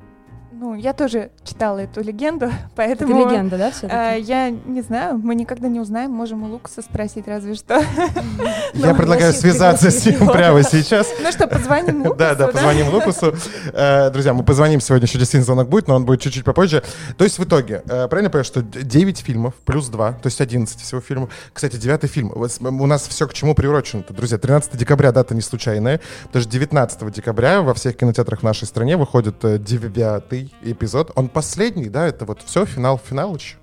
[0.61, 3.18] Ну, я тоже читала эту легенду, поэтому...
[3.18, 6.83] Это легенда, да, все э, Я не знаю, мы никогда не узнаем, можем у Лукаса
[6.83, 7.83] спросить разве что.
[8.75, 11.09] Я предлагаю связаться с ним прямо сейчас.
[11.23, 13.35] Ну что, позвоним Лукасу, Да, да, позвоним Лукасу.
[13.73, 16.83] Э, друзья, мы позвоним сегодня, еще действительно звонок будет, но он будет чуть-чуть попозже.
[17.16, 20.79] То есть в итоге, э, правильно понимаю, что 9 фильмов плюс 2, то есть 11
[20.79, 21.31] всего фильмов.
[21.55, 22.33] Кстати, 9 фильм.
[22.35, 24.37] У нас все к чему приурочено-то, друзья.
[24.37, 28.99] 13 декабря дата не случайная, потому что 19 декабря во всех кинотеатрах в нашей стране
[28.99, 31.13] выходит э, 9 эпизод.
[31.15, 32.07] Он последний, да?
[32.07, 33.57] Это вот все, финал, финалыч?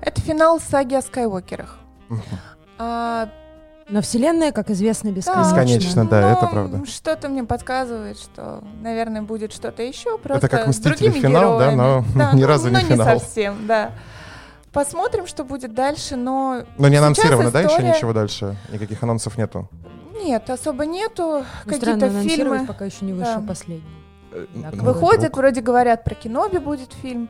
[0.00, 1.78] Это финал саги о Скайуокерах.
[2.78, 3.28] а,
[3.88, 5.50] но вселенная, как известно, бесконечна.
[5.50, 6.86] Бесконечно, да, Но это правда.
[6.86, 10.16] Что-то мне подсказывает, что, наверное, будет что-то еще.
[10.18, 13.14] Просто это как «Мстители» финал, да, но да, ну, ни разу не ну, финал.
[13.14, 13.92] не совсем, да.
[14.72, 16.64] Посмотрим, что будет дальше, но...
[16.78, 17.68] Но не анонсировано, история...
[17.68, 18.56] да, еще ничего дальше?
[18.72, 19.68] Никаких анонсов нету?
[20.14, 21.44] Нет, особо нету.
[21.64, 22.66] Ну, Какие-то фильмы...
[22.66, 23.46] пока еще не вышел да.
[23.46, 24.03] последний.
[24.62, 25.36] Так, ну, выходят, вдруг.
[25.36, 27.28] вроде говорят, про Киноби будет фильм,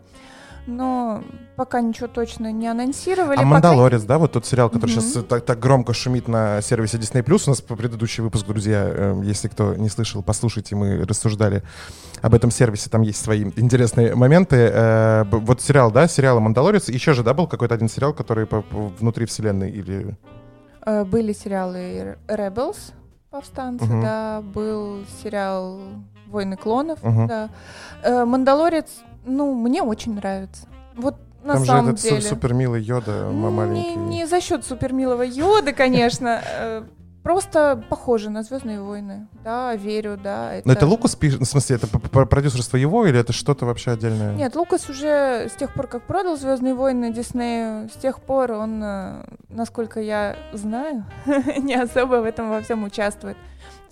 [0.67, 1.23] но
[1.57, 3.35] пока ничего точно не анонсировали.
[3.37, 5.01] А Пока- «Мандалорец», да, вот тот сериал, который Мгм.
[5.03, 7.23] сейчас так, так громко шумит на сервисе Disney+.
[7.47, 11.63] У нас по предыдущий выпуск, друзья, э, если кто не слышал, послушайте, мы рассуждали
[12.23, 14.57] об этом сервисе, там есть свои интересные моменты.
[14.73, 16.89] Э, Вот сериал, да, сериал «Мандалорец».
[16.89, 20.17] Еще же, да, был какой-то один сериал, который по- по- внутри вселенной или...
[20.87, 22.93] Э, Были сериалы Rebels,
[23.31, 24.01] повстанцы, Мгм.
[24.03, 25.79] да, был сериал
[26.35, 27.27] Войны клонов, Мгм.
[27.27, 27.49] да.
[28.03, 28.89] Э, Мандалорец,
[29.25, 30.67] ну, мне очень нравится.
[30.97, 32.21] Вот на Там же самом этот су- деле.
[32.23, 33.97] супер милый Йода Не, маленький.
[33.97, 36.41] не за счет супермилого Йода, конечно.
[36.59, 36.83] э,
[37.23, 39.29] Просто похоже на Звездные войны.
[39.43, 40.53] Да, верю, да.
[40.67, 41.87] Но это Лукас пишет, в смысле, это
[42.27, 44.35] продюсерство его или это что-то вообще отдельное?
[44.35, 48.83] Нет, Лукас уже с тех пор, как продал Звездные войны Диснею, с тех пор он,
[48.85, 51.07] э, насколько я знаю,
[51.57, 53.39] не особо в этом во всем участвует.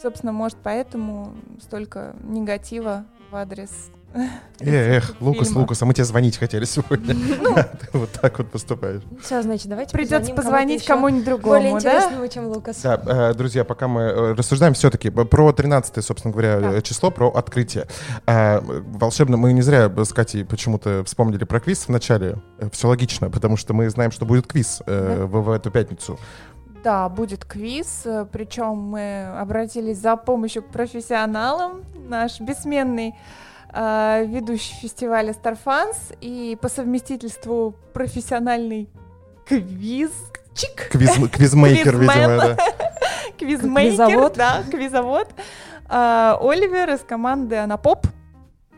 [0.03, 3.71] Собственно, может, поэтому столько негатива в адрес.
[4.61, 5.61] Э, эх, Лукас, фильма.
[5.63, 7.15] Лукас, а мы тебе звонить хотели сегодня.
[7.81, 9.03] Ты вот так вот поступаешь.
[9.21, 11.97] Все, значит, давайте Придется позвонить кому-нибудь еще более другому, да?
[11.97, 12.81] интересному, чем Лукас.
[12.83, 16.83] Да, э, друзья, пока мы э, рассуждаем все-таки про 13 собственно говоря, Да.
[16.83, 17.89] число, про открытие.
[18.27, 22.37] Волшебно, мы не зря с Катей почему-то вспомнили про квиз в начале.
[22.71, 26.21] Все логично, потому что мы знаем, что будет квиз в в эту пятницу.
[26.83, 31.85] Да, будет квиз, э, причем мы обратились за помощью к профессионалам.
[32.09, 33.15] Наш бессменный
[33.73, 38.89] э, ведущий фестиваля Starfans и по совместительству профессиональный
[39.47, 42.57] квизчик, Квиз, квизмейкер, видимо, да.
[43.39, 44.33] квизмейкер, Квизовод.
[44.35, 45.29] да, квизовод.
[45.89, 48.07] А, Оливер из команды Анапоп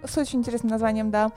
[0.07, 1.31] с очень интересным названием, да.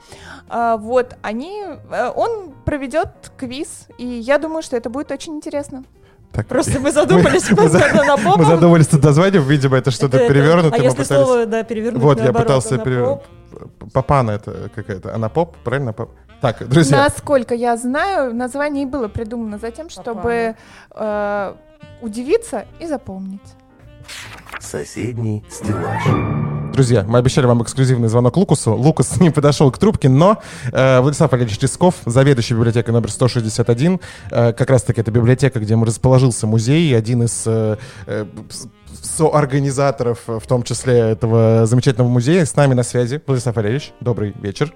[0.48, 5.84] А, вот, они, э, он проведет квиз, и я думаю, что это будет очень интересно.
[6.32, 8.44] Так, Просто мы задумались, мы за- на Мы попу.
[8.44, 10.72] задумались тут названием, видимо, это что-то перевернутое.
[10.80, 13.20] А мы если пытались- слово, да, перевернуть Вот, я пытался на перевернуть.
[13.22, 13.92] поп?
[13.92, 15.14] Папана это какая-то.
[15.14, 15.92] Анапоп, правильно?
[15.92, 16.10] Пап-
[16.40, 16.98] Так, друзья.
[16.98, 20.54] Насколько я знаю, название и было придумано за тем, чтобы
[20.94, 21.54] э,
[22.02, 23.40] удивиться и запомнить.
[24.68, 26.02] Соседний стеллаж.
[26.74, 28.74] Друзья, мы обещали вам эксклюзивный звонок Лукасу.
[28.74, 33.98] Лукас не подошел к трубке, но э, Владислав Валерьевич Ческов, заведующий библиотекой номер 161,
[34.30, 37.76] э, как раз-таки это библиотека, где расположился музей, один из э,
[38.06, 38.26] э,
[39.02, 43.22] соорганизаторов, в том числе этого замечательного музея, с нами на связи.
[43.26, 44.70] Владислав Валерьевич, добрый вечер.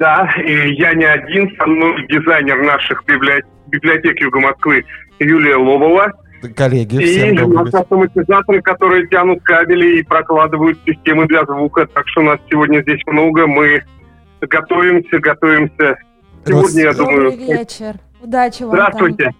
[0.00, 4.84] Да, и я не один, со мной дизайнер наших библи- библиотеки Юга Москвы
[5.20, 6.12] Юлия Лобова.
[6.54, 7.78] Коллеги, И вечер.
[7.78, 11.86] автоматизаторы, которые тянут кабели и прокладывают системы для звука.
[11.86, 13.46] Так что у нас сегодня здесь много.
[13.46, 13.82] Мы
[14.40, 15.96] готовимся, готовимся.
[16.46, 17.30] Сегодня, я думаю...
[17.30, 17.94] Добрый вечер.
[18.22, 19.24] Удачи вам Здравствуйте.
[19.24, 19.34] там.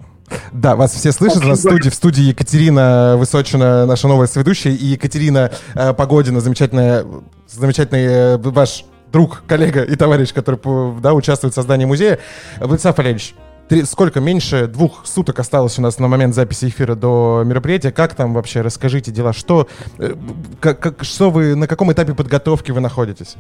[0.53, 1.45] Да, вас все слышат.
[1.45, 6.41] У нас в студии, в студии Екатерина Высочина, наша новая соведущая, и Екатерина э, Погодина,
[6.41, 7.05] замечательная,
[7.49, 10.59] замечательный э, ваш друг, коллега и товарищ, который
[11.01, 12.19] да, участвует в создании музея.
[12.59, 13.35] Владислав Валерьевич,
[13.69, 17.91] три- сколько меньше двух суток осталось у нас на момент записи эфира до мероприятия?
[17.93, 18.61] Как там вообще?
[18.61, 19.33] Расскажите дела.
[19.33, 19.67] Что,
[19.99, 20.15] э,
[20.61, 23.37] как, как- что вы, на каком этапе подготовки вы находитесь?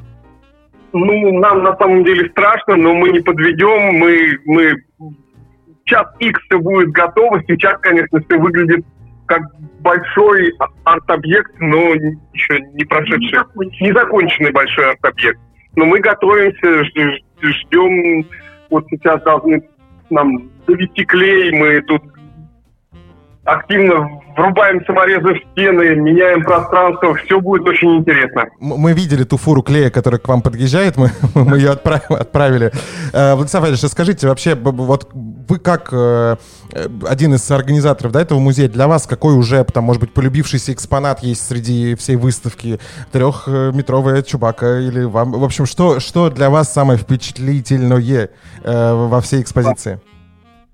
[0.92, 3.98] Ну, нам на самом деле страшно, но мы не подведем.
[3.98, 4.74] Мы, мы
[5.84, 7.42] час X все будет готово.
[7.46, 8.84] Сейчас, конечно, все выглядит
[9.26, 9.42] как
[9.80, 10.52] большой
[10.84, 11.78] арт-объект, но
[12.32, 13.38] еще не прошедший,
[13.80, 15.38] незаконченный большой арт-объект.
[15.74, 16.84] Но мы готовимся,
[17.42, 18.26] ждем.
[18.70, 19.62] Вот сейчас должны
[20.10, 22.02] нам довести клей, мы тут
[23.46, 28.44] активно врубаем саморезы в стены, меняем пространство, все будет очень интересно.
[28.60, 32.72] Мы видели ту фуру клея, которая к вам подъезжает, мы, мы ее отправ- отправили.
[33.12, 36.36] Э, Владислав Валерьевич, расскажите вообще, б- б- вот вы как э,
[36.72, 40.72] э, один из организаторов да, этого музея, для вас какой уже, там, может быть, полюбившийся
[40.72, 42.78] экспонат есть среди всей выставки?
[43.12, 45.32] Трехметровая Чубака или вам?
[45.32, 48.28] В общем, что, что для вас самое впечатлительное
[48.64, 50.00] во всей экспозиции?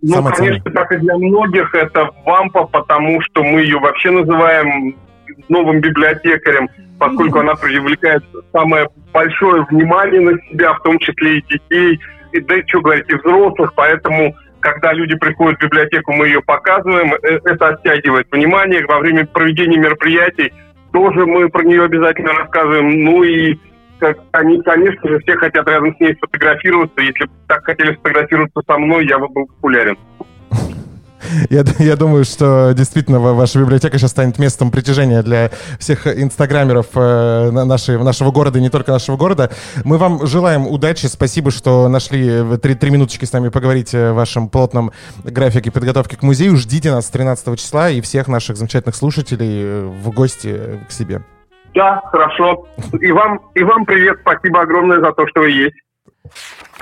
[0.03, 4.97] Ну, Самое конечно, как и для многих, это вампа, потому что мы ее вообще называем
[5.49, 12.01] новым библиотекарем, поскольку она привлекает самое большое внимание на себя, в том числе и детей,
[12.33, 17.15] и да что говорить, и взрослых, поэтому когда люди приходят в библиотеку, мы ее показываем,
[17.15, 18.87] э, это оттягивает внимание.
[18.87, 20.53] Во время проведения мероприятий
[20.93, 23.05] тоже мы про нее обязательно рассказываем.
[23.05, 23.59] Ну и
[24.33, 27.01] они, конечно же, все хотят рядом с ней сфотографироваться.
[27.01, 29.97] Если бы так хотели сфотографироваться со мной, я бы был популярен.
[31.51, 36.87] Я, я думаю, что действительно ва- ваша библиотека сейчас станет местом притяжения для всех инстаграмеров
[36.95, 39.51] э, на- нашей, нашего города и не только нашего города.
[39.85, 41.07] Мы вам желаем удачи.
[41.07, 44.91] Спасибо, что нашли в три, три минуточки с нами поговорить э, в вашем плотном
[45.25, 46.57] графике подготовки к музею.
[46.57, 51.23] Ждите нас 13 числа и всех наших замечательных слушателей э, в гости э, к себе.
[51.75, 52.67] Да, хорошо.
[53.01, 54.19] И вам, и вам привет.
[54.21, 55.77] Спасибо огромное за то, что вы есть.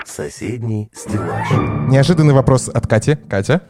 [0.04, 1.48] Соседний стеллаж.
[1.88, 3.16] Неожиданный вопрос от Кати.
[3.16, 3.62] Катя.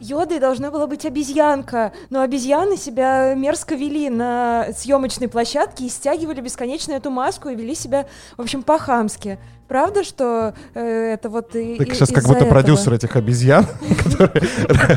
[0.00, 6.40] Йодой должна была быть обезьянка, но обезьяны себя мерзко вели на съемочной площадке и стягивали
[6.40, 9.38] бесконечно эту маску и вели себя, в общем, по-хамски.
[9.68, 12.50] Правда, что э, это вот и, и- сейчас как будто этого?
[12.50, 13.66] продюсер этих обезьян,
[14.04, 14.42] которые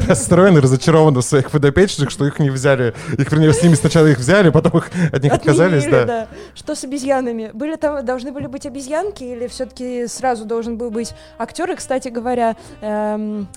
[0.07, 2.93] расстроены, разочарованы в своих подопечных, что их не взяли.
[3.17, 6.27] Их, вернее, с ними сначала их взяли, потом их от них отказались, да.
[6.55, 7.51] Что с обезьянами?
[7.53, 11.71] Были там, должны были быть обезьянки или все-таки сразу должен был быть актер?
[11.71, 13.47] И, кстати говоря, эм,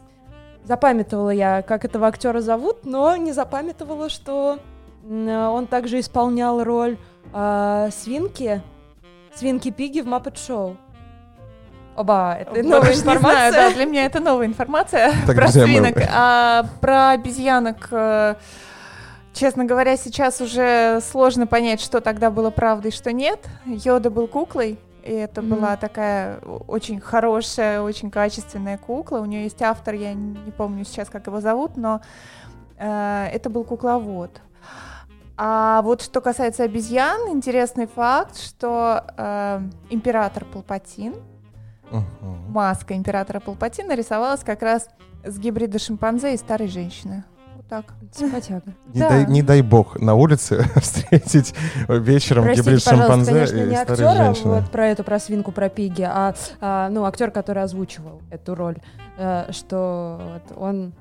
[0.65, 4.59] запамятовала я, как этого актера зовут, но не запамятовала, что
[5.09, 6.97] он также исполнял роль
[7.33, 8.63] э, свинки,
[9.35, 10.77] свинки Пиги в Muppet Show.
[11.97, 13.53] Оба, это Вот новая не знаю, информация.
[13.53, 15.97] да, для меня это новая информация Так, про друзья, мы- свинок.
[16.13, 18.35] А про обезьянок, э,
[19.33, 23.39] честно говоря, сейчас уже сложно понять, что тогда было правдой, что нет.
[23.65, 25.55] Йода был куклой, и это Мгм.
[25.55, 29.19] была такая очень хорошая, очень качественная кукла.
[29.19, 32.01] У нее есть автор, я не помню сейчас, как его зовут, но
[32.77, 34.41] э, это был кукловод.
[35.37, 41.15] А вот что касается обезьян, интересный факт, что э, император Палпатин
[42.21, 42.53] Мгм.
[42.53, 44.89] маска императора Палпатина рисовалась как раз
[45.25, 47.25] с гибрида шимпанзе и старой женщины.
[47.57, 47.85] Вот так.
[48.13, 48.75] Симпатяга.
[48.93, 49.09] Не, Да.
[49.09, 51.55] дай, не дай бог на улице встретить
[51.89, 54.51] вечером Простите, гибрид шимпанзе конечно, и не старой актера, женщины.
[54.55, 58.77] вот про эту, про свинку, про пиги, а, а, ну, актер, который озвучивал эту роль,
[59.19, 60.93] э, что вот он,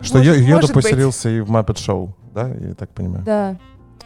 [0.00, 0.84] Что Может- Йо- Йода может быть.
[0.84, 3.24] поселился и в Muppet Show, да, я так понимаю?
[3.24, 3.56] да,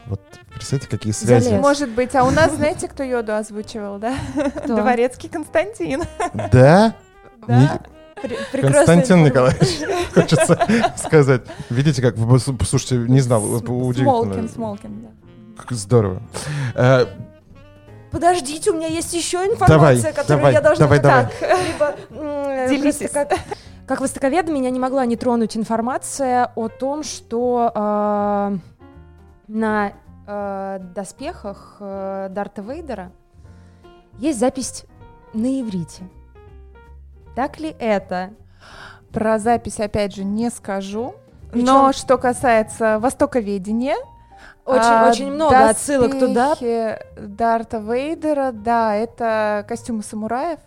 [0.06, 0.20] Вот
[0.54, 1.44] представьте, какие связи.
[1.44, 1.60] Залез.
[1.60, 4.14] Может быть, а у нас, знаете, кто Йоду озвучивал, да?
[4.56, 4.76] кто?
[4.76, 6.02] Дворецкий Константин.
[6.52, 6.94] Да?
[7.46, 7.80] Да.
[8.22, 9.24] Не- Константин.
[9.24, 9.80] Николаевич,
[10.14, 10.58] хочется
[10.96, 11.42] сказать.
[11.70, 14.04] Видите, как, вы- слушайте, не знал, С- удивительно.
[14.24, 15.08] Смолкин, Смолкин, да.
[15.62, 16.22] Как Здорово.
[16.74, 17.06] Э,
[18.10, 19.54] Подождите, у меня есть еще Давай,
[19.96, 21.26] информация, которую давай, я должна давай, давай.
[21.40, 23.10] так, либо, Делитесь.
[23.10, 23.32] как,
[23.86, 28.58] как востоковеда меня не могла не тронуть информация о том, что э,
[29.52, 29.92] на
[30.26, 33.12] э, доспехах э, Дарта Вейдера
[34.18, 34.84] есть запись
[35.34, 36.04] на иврите.
[37.36, 38.30] Так ли это?
[39.12, 41.14] Про запись, опять же, не скажу.
[41.50, 43.96] Причем- Но что касается востоковедения,
[44.64, 46.54] Очень, а, очень много отсылок туда.
[47.18, 50.60] Дарта Вейдера, да, это костюмы самураев.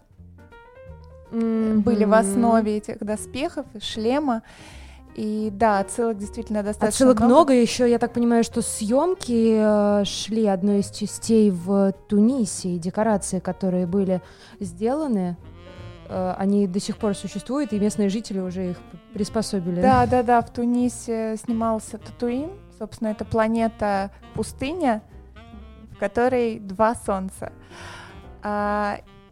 [1.31, 4.41] были в основе этих доспехов и шлема.
[5.15, 7.53] И да, отсылок действительно достаточно Отсылок много.
[7.53, 9.55] Еще, я так понимаю, что съемки
[10.01, 14.21] э, шли одной из частей в Тунисе, и декорации, которые были
[14.59, 15.37] сделаны,
[16.09, 18.77] э, они до сих пор существуют, и местные жители уже их
[19.13, 19.81] приспособили.
[19.81, 22.51] Да, да, да, в Тунисе снимался Татуин.
[22.77, 25.01] Собственно, это планета пустыня,
[25.93, 27.53] в которой два солнца.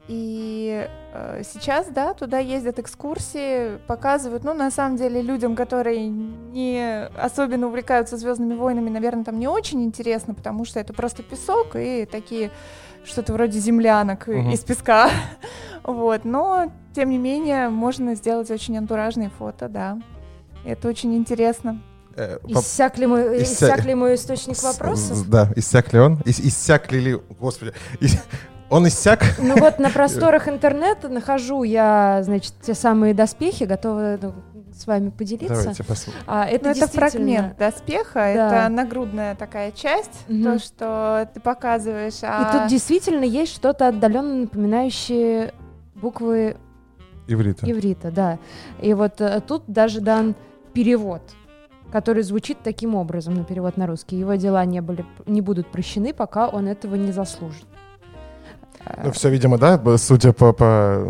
[0.09, 4.43] И э, сейчас, да, туда ездят экскурсии, показывают.
[4.43, 9.81] Ну, на самом деле, людям, которые не особенно увлекаются Звездными войнами, наверное, там не очень
[9.83, 12.51] интересно, потому что это просто песок и такие
[13.05, 14.51] что-то вроде землянок Мгм.
[14.51, 15.09] из песка.
[15.83, 19.99] Вот, но тем не менее можно сделать очень антуражные фото, да.
[20.65, 21.81] Это очень интересно.
[22.15, 25.29] Э, Иссяк ли мой, Исся- иссяк ли мой источник вопросов?
[25.29, 26.19] Да, иссяк ли он?
[26.25, 27.19] Ис- Иссяк ли ли...
[27.37, 27.73] Господи.
[27.99, 28.17] ис-
[28.73, 29.23] Он иссяк?
[29.37, 34.33] Ну вот на просторах интернета нахожу я, значит, те самые доспехи, готова ну,
[34.75, 35.55] с вами поделиться.
[35.55, 36.23] Давайте посмотрим.
[36.25, 38.65] А, это Ну, это фрагмент доспеха, Да.
[38.65, 40.43] это нагрудная такая часть, Мгм.
[40.43, 42.23] то, что ты показываешь.
[42.23, 45.53] И а- тут действительно есть что-то отдаленно напоминающее
[45.93, 46.57] буквы
[47.27, 47.69] Иврита.
[47.69, 48.39] иврита, да.
[48.81, 50.33] И вот э, тут даже дан
[50.73, 51.21] перевод,
[51.91, 54.15] который звучит таким образом, на перевод на русский.
[54.17, 57.65] Его дела не, были, не будут прощены, пока он этого не заслужит.
[59.03, 60.53] Ну, все, видимо, да, судя по...
[60.53, 61.07] по,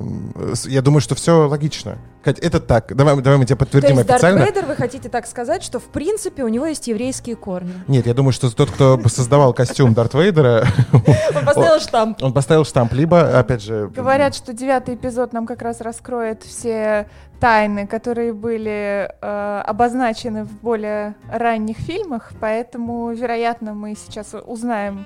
[0.53, 1.97] с- Я думаю, что все логично.
[2.23, 2.95] Кать, это так.
[2.95, 4.45] Давай, давай мы тебе То подтвердим есть Дарт официально.
[4.45, 7.73] Вейдер, вы хотите так сказать, что в принципе у него есть еврейские корни?
[7.87, 10.65] Нет, я думаю, что тот, кто создавал костюм Дарт Вейдера,
[11.35, 12.23] Он поставил штамп.
[12.23, 13.89] он поставил штамп, либо, опять же...
[13.93, 17.07] Говорят, что девятый эпизод нам как раз раскроет все
[17.39, 25.05] тайны, которые были э, обозначены в более ранних фильмах, поэтому, вероятно, мы сейчас узнаем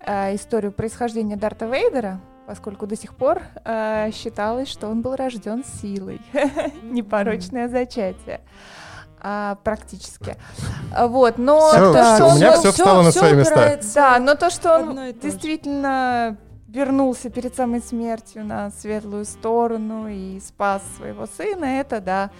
[0.00, 5.64] э, историю происхождения Дарта Вейдера, поскольку до сих пор э, считалось, что он был рожден
[5.64, 6.20] силой,
[6.82, 8.40] непорочное зачатие.
[9.20, 10.36] А, практически.
[10.96, 13.80] Вот, но то, всё, что у он меня всё встало на свои места.
[13.94, 16.36] Да, но то, что он действительно
[16.68, 22.30] вернулся перед самой смертью на светлую сторону и спас своего сына, это да.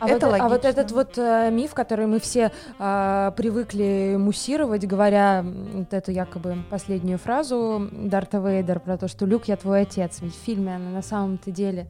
[0.00, 0.68] А, Это вот, а вот логично.
[0.68, 7.18] этот вот э, миф, который мы все а, привыкли муссировать, говоря вот эту якобы последнюю
[7.18, 10.18] фразу Дарта Вейдер про то, что Люк, я твой отец.
[10.22, 11.86] Ведь в фильме она на самом-то деле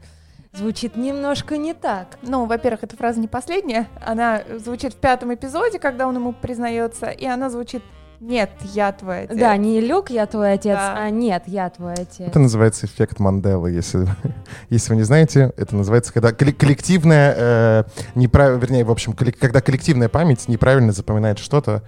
[0.52, 2.18] звучит немножко не так.
[2.22, 3.86] Ну, во-первых, эта фраза не последняя.
[4.04, 7.82] Она звучит в пятом эпизоде, когда он ему признается, и она звучит
[8.20, 9.38] «Нет, я твой отец».
[9.38, 10.94] Да, не Люк, я твой отец, Да.
[11.04, 12.20] а нет, я твой отец.
[12.20, 14.06] Это называется эффект Манделы, если,
[14.68, 15.52] если вы не знаете.
[15.56, 20.92] Это называется, когда колле- коллективная, э, неправ- вернее, в общем, коллек- когда коллективная память неправильно
[20.92, 21.82] запоминает что-то.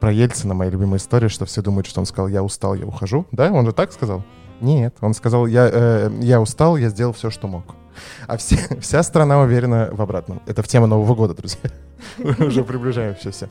[0.00, 3.26] Про Ельцина, моя любимая история, что все думают, что он сказал «я устал, я ухожу».
[3.32, 4.22] Да, он же так сказал?
[4.60, 7.64] Нет, он сказал «я, э, я устал, я сделал все, что мог».
[8.26, 10.40] А все, вся страна уверена в обратном.
[10.46, 11.70] Это в тему Нового года, друзья.
[12.38, 13.48] Уже приближаемся все.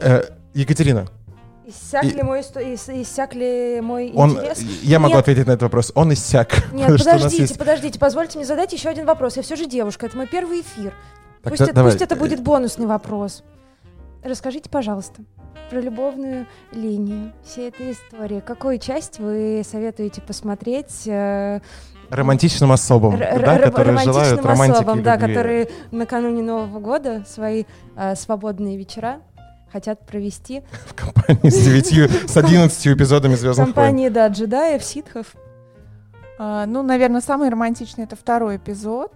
[0.00, 0.22] Э,
[0.54, 1.06] Екатерина,
[1.66, 4.60] Иссяк И- ли мой, иссяк ли мой он, интерес?
[4.82, 5.22] я могу Нет.
[5.22, 5.90] ответить на этот вопрос.
[5.96, 6.52] Он иссяк.
[6.72, 9.36] Нет, подождите, есть- подождите, позвольте мне задать еще один вопрос.
[9.36, 10.94] Я все же девушка, это мой первый эфир.
[11.42, 11.90] Так, Пусть, да- это, давай.
[11.92, 13.42] пусть это будет бонусный вопрос.
[14.22, 15.22] Расскажите, пожалуйста,
[15.70, 18.40] про любовную линию всей этой истории.
[18.40, 21.60] Какую часть вы советуете посмотреть э,
[22.10, 27.64] Романтичным особам, р- да, р- которые желают романтики особам, да, которые накануне Нового года свои
[27.96, 29.20] э, свободные вечера
[29.76, 33.74] хотят провести В компании с девятью, с одиннадцатью эпизодами в «Звездных войн».
[33.74, 35.34] компании, да, джедаев, ситхов.
[36.38, 39.12] А, ну, наверное, самый романтичный это второй эпизод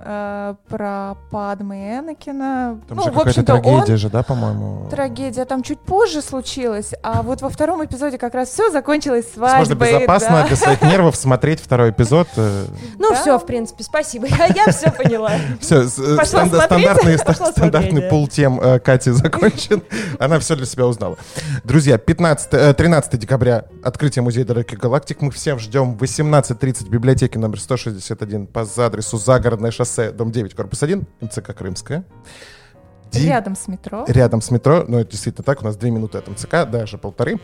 [0.00, 2.80] э, про Падме и Энакина.
[2.88, 4.88] Там ну, же в какая-то общем-то, он трагедия же, да, по-моему?
[4.90, 9.36] Трагедия там чуть позже случилась, а вот во втором эпизоде как раз все закончилось есть
[9.36, 9.88] Можно свадьбой.
[9.88, 10.46] безопасно да.
[10.46, 12.28] для своих нервов смотреть второй эпизод.
[12.36, 12.66] э,
[12.98, 13.20] Ну Да.
[13.20, 14.26] все, в принципе, спасибо.
[14.38, 15.32] Я, я все поняла.
[15.60, 15.88] Все, э,
[16.24, 19.82] стандартный, пул тем э, Кати закончен.
[20.18, 21.16] Она все для себя узнала.
[21.64, 25.20] Друзья, 15, э, 13 декабря открытие Музея далеких галактик.
[25.20, 30.54] Мы всем ждем в 18.30 в библиотеке номер 161 по адресу Загородное шоссе, дом 9,
[30.54, 32.04] корпус 1, МЦК Крымская.
[33.10, 34.04] Ди- Рядом с метро.
[34.06, 37.40] рядом с метро, ну это действительно так, у нас две минуты от МЦК, даже полторы.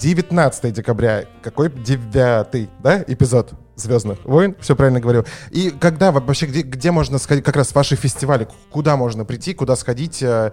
[0.00, 5.24] 19 декабря, какой девятый, да, эпизод Звездных войн, все правильно говорю.
[5.50, 9.76] И когда вообще, где, где можно сходить, как раз ваши фестивали, куда можно прийти, куда
[9.76, 10.52] сходить, э,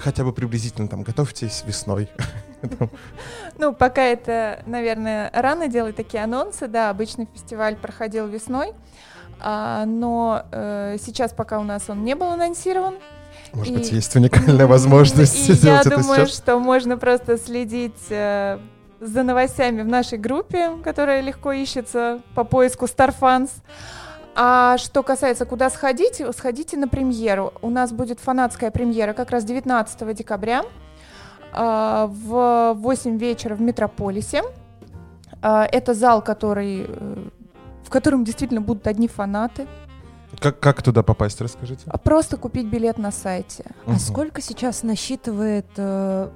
[0.00, 2.08] хотя бы приблизительно там, готовьтесь весной.
[3.58, 6.66] Ну, пока это, наверное, рано делать такие анонсы.
[6.68, 8.72] Да, обычно фестиваль проходил весной.
[9.40, 12.96] А, но э, сейчас пока у нас он не был анонсирован.
[13.52, 16.36] Может И- быть, есть уникальная возможность И сделать я это думаю, сейчас.
[16.36, 18.58] что можно просто следить э,
[19.00, 23.50] за новостями в нашей группе, которая легко ищется по поиску Starfans.
[24.34, 27.52] А что касается, куда сходить, сходите на премьеру.
[27.60, 30.62] У нас будет фанатская премьера как раз 19 декабря
[31.52, 34.42] а, в 8 вечера в Метрополисе.
[35.42, 37.28] А, Это зал, который, э,
[37.84, 39.66] в котором действительно будут одни фанаты.
[40.40, 41.82] Как, как туда попасть, расскажите.
[41.86, 43.64] А Просто купить билет на сайте.
[43.86, 43.98] А Мгм.
[43.98, 46.28] сколько сейчас насчитывает э,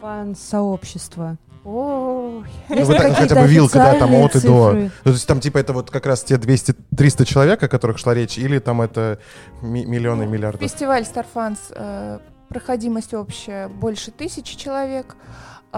[0.00, 1.36] фан-сообщество?
[1.66, 2.44] Ой.
[2.68, 4.72] Ну, вот так хотя бы вилка, да, там от и до.
[4.72, 8.14] Ну, то есть там типа это вот как раз те 200-300 человек, о которых шла
[8.14, 9.18] речь, или там это
[9.62, 10.58] ми- миллионы, миллиарды?
[10.64, 15.16] Фестиваль Starfans, э, проходимость общая больше тысячи человек.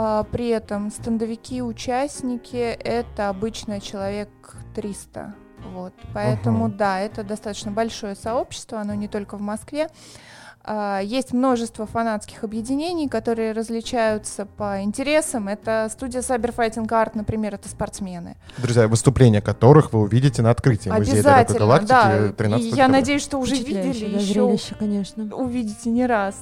[0.00, 4.28] а при этом стендовики, участники это обычно человек
[4.76, 5.34] 300.
[5.72, 5.92] Вот.
[6.14, 6.74] Поэтому, Ага.
[6.76, 9.88] да, это достаточно большое сообщество, оно не только в Москве.
[10.70, 15.48] А, Есть множество фанатских объединений, которые различаются по интересам.
[15.48, 18.36] Это студия Cyber Fighting Art, например, это спортсмены.
[18.58, 22.32] Друзья, выступления которых вы увидите на открытии Музея Далекой Обязательно, Галактики да.
[22.32, 25.34] 13 И я надеюсь, что уже видели да, еще зрелище, конечно.
[25.34, 26.34] увидите не раз.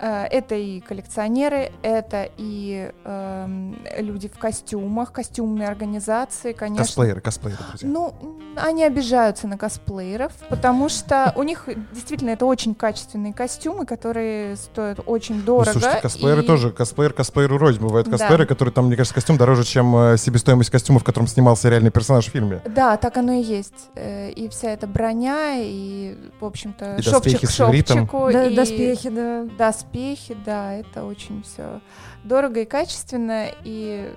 [0.00, 6.84] Э, Это и коллекционеры, это и эм, люди в костюмах, костюмные организации, конечно.
[6.84, 7.88] Косплееры, косплееры, друзья.
[7.88, 8.14] Ну,
[8.56, 15.00] они обижаются на косплееров, потому что у них действительно это очень качественные костюмы, которые стоят
[15.06, 15.72] очень Ну, дорого.
[15.72, 17.80] слушайте, косплееры и- тоже, косплеер косплееру рознь.
[17.80, 18.12] Бывают Да.
[18.16, 21.90] косплееры, которые там, мне кажется, костюм дороже, чем э, себестоимость костюма, в котором снимался реальный
[21.90, 22.62] персонаж в фильме.
[22.66, 23.90] Да, так оно и есть.
[23.94, 28.30] Э, И вся эта броня, и, в общем-то, И шовчик к шовчику.
[28.32, 29.44] Да, и Доспехи, да.
[29.58, 31.80] Доспехи, да, это очень все
[32.24, 33.46] дорого и качественно.
[33.64, 34.12] И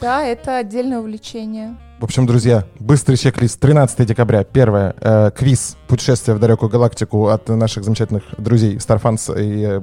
[0.00, 1.76] да, это отдельное увлечение.
[2.00, 3.60] В общем, друзья, быстрый чек-лист.
[3.60, 9.64] 13 декабря, первое, э, квиз «Путешествие в далекую галактику» от наших замечательных друзей Starfans и
[9.64, 9.80] э,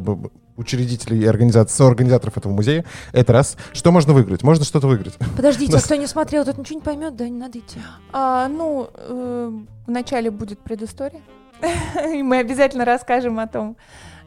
[0.55, 2.86] учредителей и организаций, соорганизаторов этого музея.
[3.11, 3.55] Это раз.
[3.72, 4.41] Что можно выиграть?
[4.41, 5.13] Можно что-то выиграть.
[5.36, 7.80] Подождите, а кто не смотрел, тот ничего не поймет, да, не надо идти.
[8.11, 9.51] А, ну, э,
[9.86, 11.22] вначале будет предыстория.
[12.13, 13.78] И мы обязательно расскажем о том,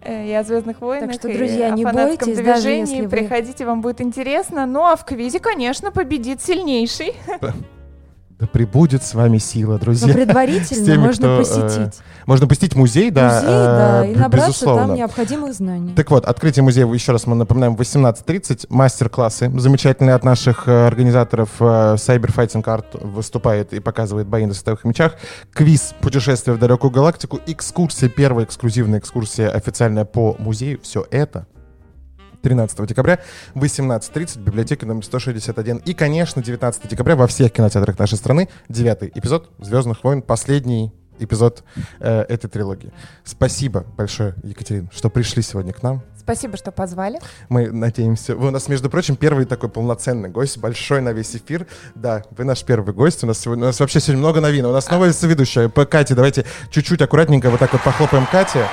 [0.06, 2.80] и о Звездных войнах, что, и друзья, о не фанатском бойтесь, даже движении.
[2.92, 4.66] если вы- Приходите, вам будет интересно.
[4.66, 7.14] Ну, а в квизе, конечно, победит сильнейший.
[8.40, 10.08] Да прибудет с вами сила, Но друзья.
[10.08, 14.16] Ну, предварительно теми, можно кто, э, посетить Можно посетить музей, да, музей, да, э, и
[14.16, 14.86] набраться безусловно.
[14.86, 15.92] там необходимых знаний.
[15.94, 20.86] Так вот, открытие музея, еще раз мы напоминаем, в 18.30, мастер-классы замечательные от наших э,
[20.86, 21.50] организаторов.
[21.60, 21.64] э,
[21.96, 25.16] Cyber Fighting Art выступает и показывает бои на световых мечах.
[25.52, 30.80] Квиз «Путешествие в далекую галактику», экскурсия, первая эксклюзивная экскурсия официальная по музею.
[30.82, 31.46] Все это
[32.42, 33.20] 13 декабря
[33.54, 35.78] в 18.30 в библиотеке номер 161.
[35.78, 41.64] И, конечно, 19 декабря во всех кинотеатрах нашей страны девятый эпизод «Звездных войн», последний эпизод
[42.00, 42.92] э, этой трилогии.
[43.24, 46.02] Спасибо большое, Екатерина, что пришли сегодня к нам.
[46.18, 47.18] Спасибо, что позвали.
[47.48, 48.36] Мы надеемся.
[48.36, 51.66] Вы у нас, между прочим, первый такой полноценный гость, большой на весь эфир.
[51.94, 53.24] Да, вы наш первый гость.
[53.24, 54.66] У нас сегодня, у нас вообще сегодня много новин.
[54.66, 56.14] У нас новая соведущая по Кате.
[56.14, 58.64] Давайте чуть-чуть аккуратненько вот так вот похлопаем Кате.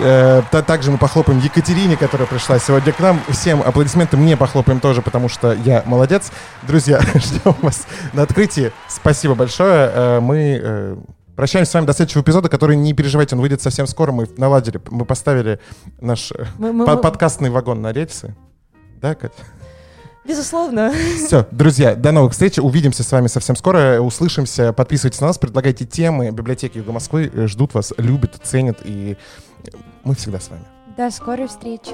[0.00, 3.20] Э, та- также мы похлопаем Екатерине, которая пришла сегодня к нам.
[3.28, 4.16] Всем аплодисменты.
[4.16, 6.30] Мне похлопаем тоже, потому что я молодец.
[6.62, 8.72] Друзья, ждем вас на открытии.
[8.88, 9.90] Спасибо большое.
[9.92, 10.96] Э, мы э,
[11.36, 14.12] прощаемся с вами до следующего эпизода, который, не переживайте, он выйдет совсем скоро.
[14.12, 15.60] Мы наладили, мы поставили
[16.00, 18.34] наш Мы- мы- под- подкастный вагон на рельсы.
[19.00, 19.34] Да, Катя?
[20.26, 20.90] Безусловно.
[21.26, 22.58] Все, друзья, до новых встреч.
[22.58, 24.00] Увидимся с вами совсем скоро.
[24.00, 24.72] Услышимся.
[24.72, 26.30] Подписывайтесь на нас, предлагайте темы.
[26.30, 28.78] Библиотеки Юга Москвы ждут вас, любят, ценят.
[28.84, 29.18] И
[30.04, 30.64] мы всегда с вами.
[30.96, 31.92] До скорой встречи.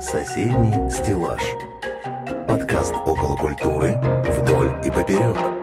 [0.00, 1.40] Соседний стеллаж.
[2.48, 3.96] Подкаст около культуры
[4.26, 5.59] вдоль и поперек.